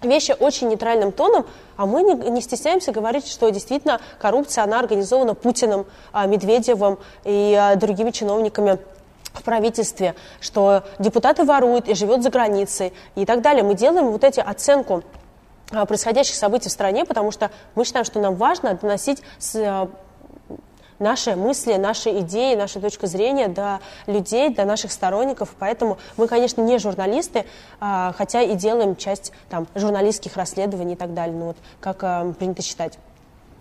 [0.03, 1.47] вещи очень нейтральным тоном,
[1.77, 7.75] а мы не, не стесняемся говорить, что действительно коррупция, она организована Путиным, а, Медведевым и
[7.77, 8.79] другими чиновниками
[9.41, 13.62] в правительстве, что депутаты воруют и живет за границей и так далее.
[13.62, 15.03] Мы делаем вот эти оценку
[15.70, 19.89] а, происходящих событий в стране, потому что мы считаем, что нам важно доносить с
[20.99, 25.55] наши мысли, наши идеи, наша точка зрения до людей, до наших сторонников.
[25.59, 27.45] Поэтому мы, конечно, не журналисты,
[27.80, 32.32] а, хотя и делаем часть там, журналистских расследований и так далее, ну, вот, как а,
[32.39, 32.99] принято считать.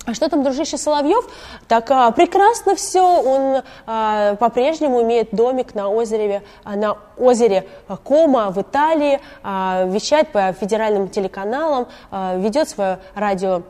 [0.06, 1.28] А что там, дружище Соловьев?
[1.68, 7.68] Так а, прекрасно все, он а, по-прежнему имеет домик на озере, а, на озере
[8.04, 13.64] Кома в Италии, а, вещает по федеральным телеканалам, а, ведет свое радио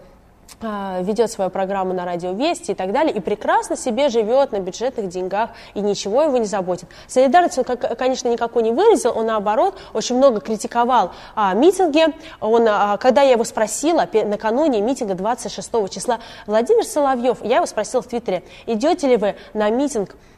[0.62, 5.10] ведет свою программу на радио Вести и так далее, и прекрасно себе живет на бюджетных
[5.10, 6.90] деньгах, и ничего его не заботит.
[7.08, 12.06] Солидарность он, конечно, никакой не выразил, он, наоборот, очень много критиковал а, митинги.
[12.40, 18.02] Он, а, когда я его спросила накануне митинга 26 числа, Владимир Соловьев, я его спросила
[18.02, 20.35] в Твиттере, идете ли вы на митинг а,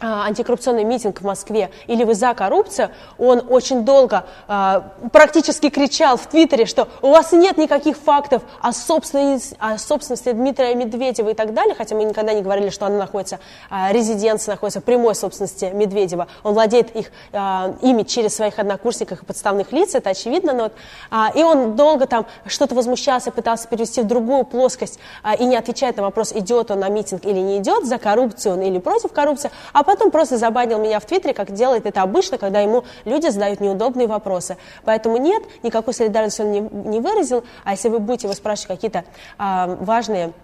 [0.00, 6.26] антикоррупционный митинг в Москве, или вы за коррупцию, он очень долго а, практически кричал в
[6.26, 11.52] Твиттере, что у вас нет никаких фактов о собственности, о собственности Дмитрия Медведева и так
[11.54, 13.40] далее, хотя мы никогда не говорили, что она находится,
[13.70, 16.28] а, резиденция находится в прямой собственности Медведева.
[16.42, 20.52] Он владеет их а, ими через своих однокурсников и подставных лиц, это очевидно.
[20.52, 20.72] Но вот,
[21.10, 25.56] а, и он долго там что-то возмущался, пытался перевести в другую плоскость а, и не
[25.56, 29.12] отвечает на вопрос, идет он на митинг или не идет, за коррупцию он или против
[29.12, 33.30] коррупции, а потом просто забанил меня в Твиттере, как делает это обычно, когда ему люди
[33.30, 34.58] задают неудобные вопросы.
[34.84, 39.04] Поэтому нет, никакой солидарности он не, не выразил, а если вы будете его спрашивать какие-то
[39.38, 40.34] а, важные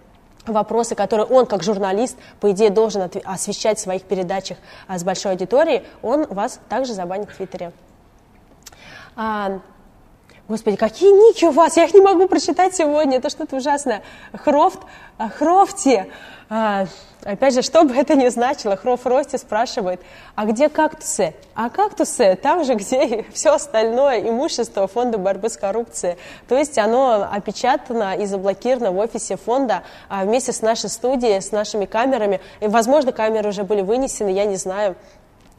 [0.47, 4.57] вопросы, которые он, как журналист, по идее, должен освещать в своих передачах
[4.89, 7.73] а, с большой аудиторией, он вас также забанит в Твиттере.
[9.15, 9.61] А,
[10.47, 14.03] Господи, какие ники у вас, я их не могу прочитать сегодня, это что-то ужасное.
[14.35, 14.79] Хрофт,
[15.17, 16.07] а, Хрофти,
[16.51, 16.85] а,
[17.23, 20.03] опять же, что бы это ни значило, Хроф Рости спрашивает,
[20.35, 21.35] а где кактусы?
[21.55, 26.19] А кактусы там же, где и все остальное имущество фонда борьбы с коррупцией.
[26.47, 31.53] То есть оно опечатано и заблокировано в офисе фонда а, вместе с нашей студией, с
[31.53, 32.43] нашими камерами.
[32.61, 34.95] И, возможно, камеры уже были вынесены, я не знаю.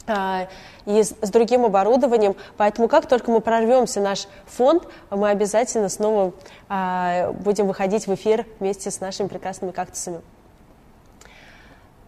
[0.07, 0.47] А,
[0.85, 2.35] и с, другим оборудованием.
[2.57, 6.33] Поэтому как только мы прорвемся наш фонд, мы обязательно снова
[6.69, 10.21] а, будем выходить в эфир вместе с нашими прекрасными кактусами.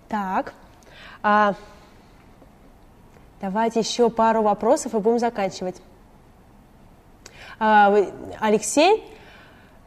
[0.09, 0.53] Так,
[1.23, 1.55] а,
[3.41, 5.77] давайте еще пару вопросов и будем заканчивать.
[7.59, 9.16] Алексей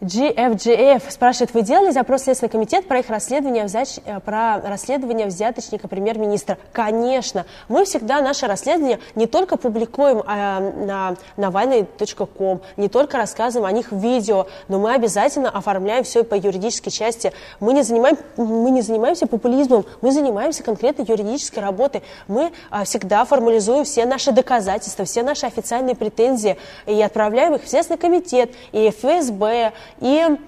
[0.00, 5.26] GFGF спрашивает, вы делали запрос в Следственный комитет про их расследование, взять, э, про расследование
[5.26, 6.56] взяточника премьер-министра?
[6.72, 7.44] Конечно.
[7.68, 13.92] Мы всегда наше расследование не только публикуем а, на навальный.ком, не только рассказываем о них
[13.92, 17.32] в видео, но мы обязательно оформляем все по юридической части.
[17.60, 22.02] Мы не, занимаем, мы не занимаемся популизмом, мы занимаемся конкретно юридической работой.
[22.26, 27.68] Мы а, всегда формализуем все наши доказательства, все наши официальные претензии и отправляем их в
[27.68, 30.38] Следственный комитет, и ФСБ, и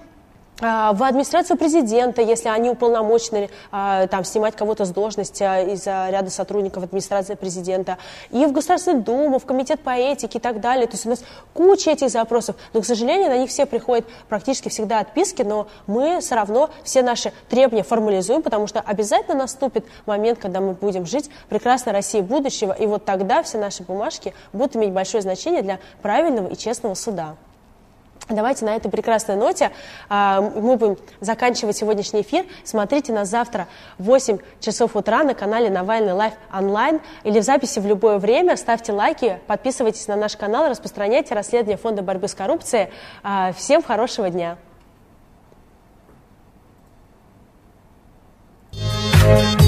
[0.61, 5.85] а, в администрацию президента, если они уполномочены а, там, снимать кого-то с должности а, из
[5.85, 7.97] ряда сотрудников администрации президента,
[8.29, 10.85] и в Государственную Думу, в Комитет по этике и так далее.
[10.85, 11.23] То есть у нас
[11.53, 16.21] куча этих запросов, но, к сожалению, на них все приходят практически всегда отписки, но мы
[16.21, 21.29] все равно все наши требования формализуем, потому что обязательно наступит момент, когда мы будем жить
[21.49, 26.47] прекрасной России будущего, и вот тогда все наши бумажки будут иметь большое значение для правильного
[26.47, 27.35] и честного суда.
[28.29, 29.71] Давайте на этой прекрасной ноте
[30.09, 32.45] э, мы будем заканчивать сегодняшний эфир.
[32.63, 33.67] Смотрите нас завтра
[33.97, 38.55] в 8 часов утра на канале Навальный Live онлайн или в записи в любое время.
[38.55, 42.89] Ставьте лайки, подписывайтесь на наш канал, распространяйте расследование Фонда борьбы с коррупцией.
[43.23, 44.57] Э, всем хорошего дня!
[49.23, 49.62] thank you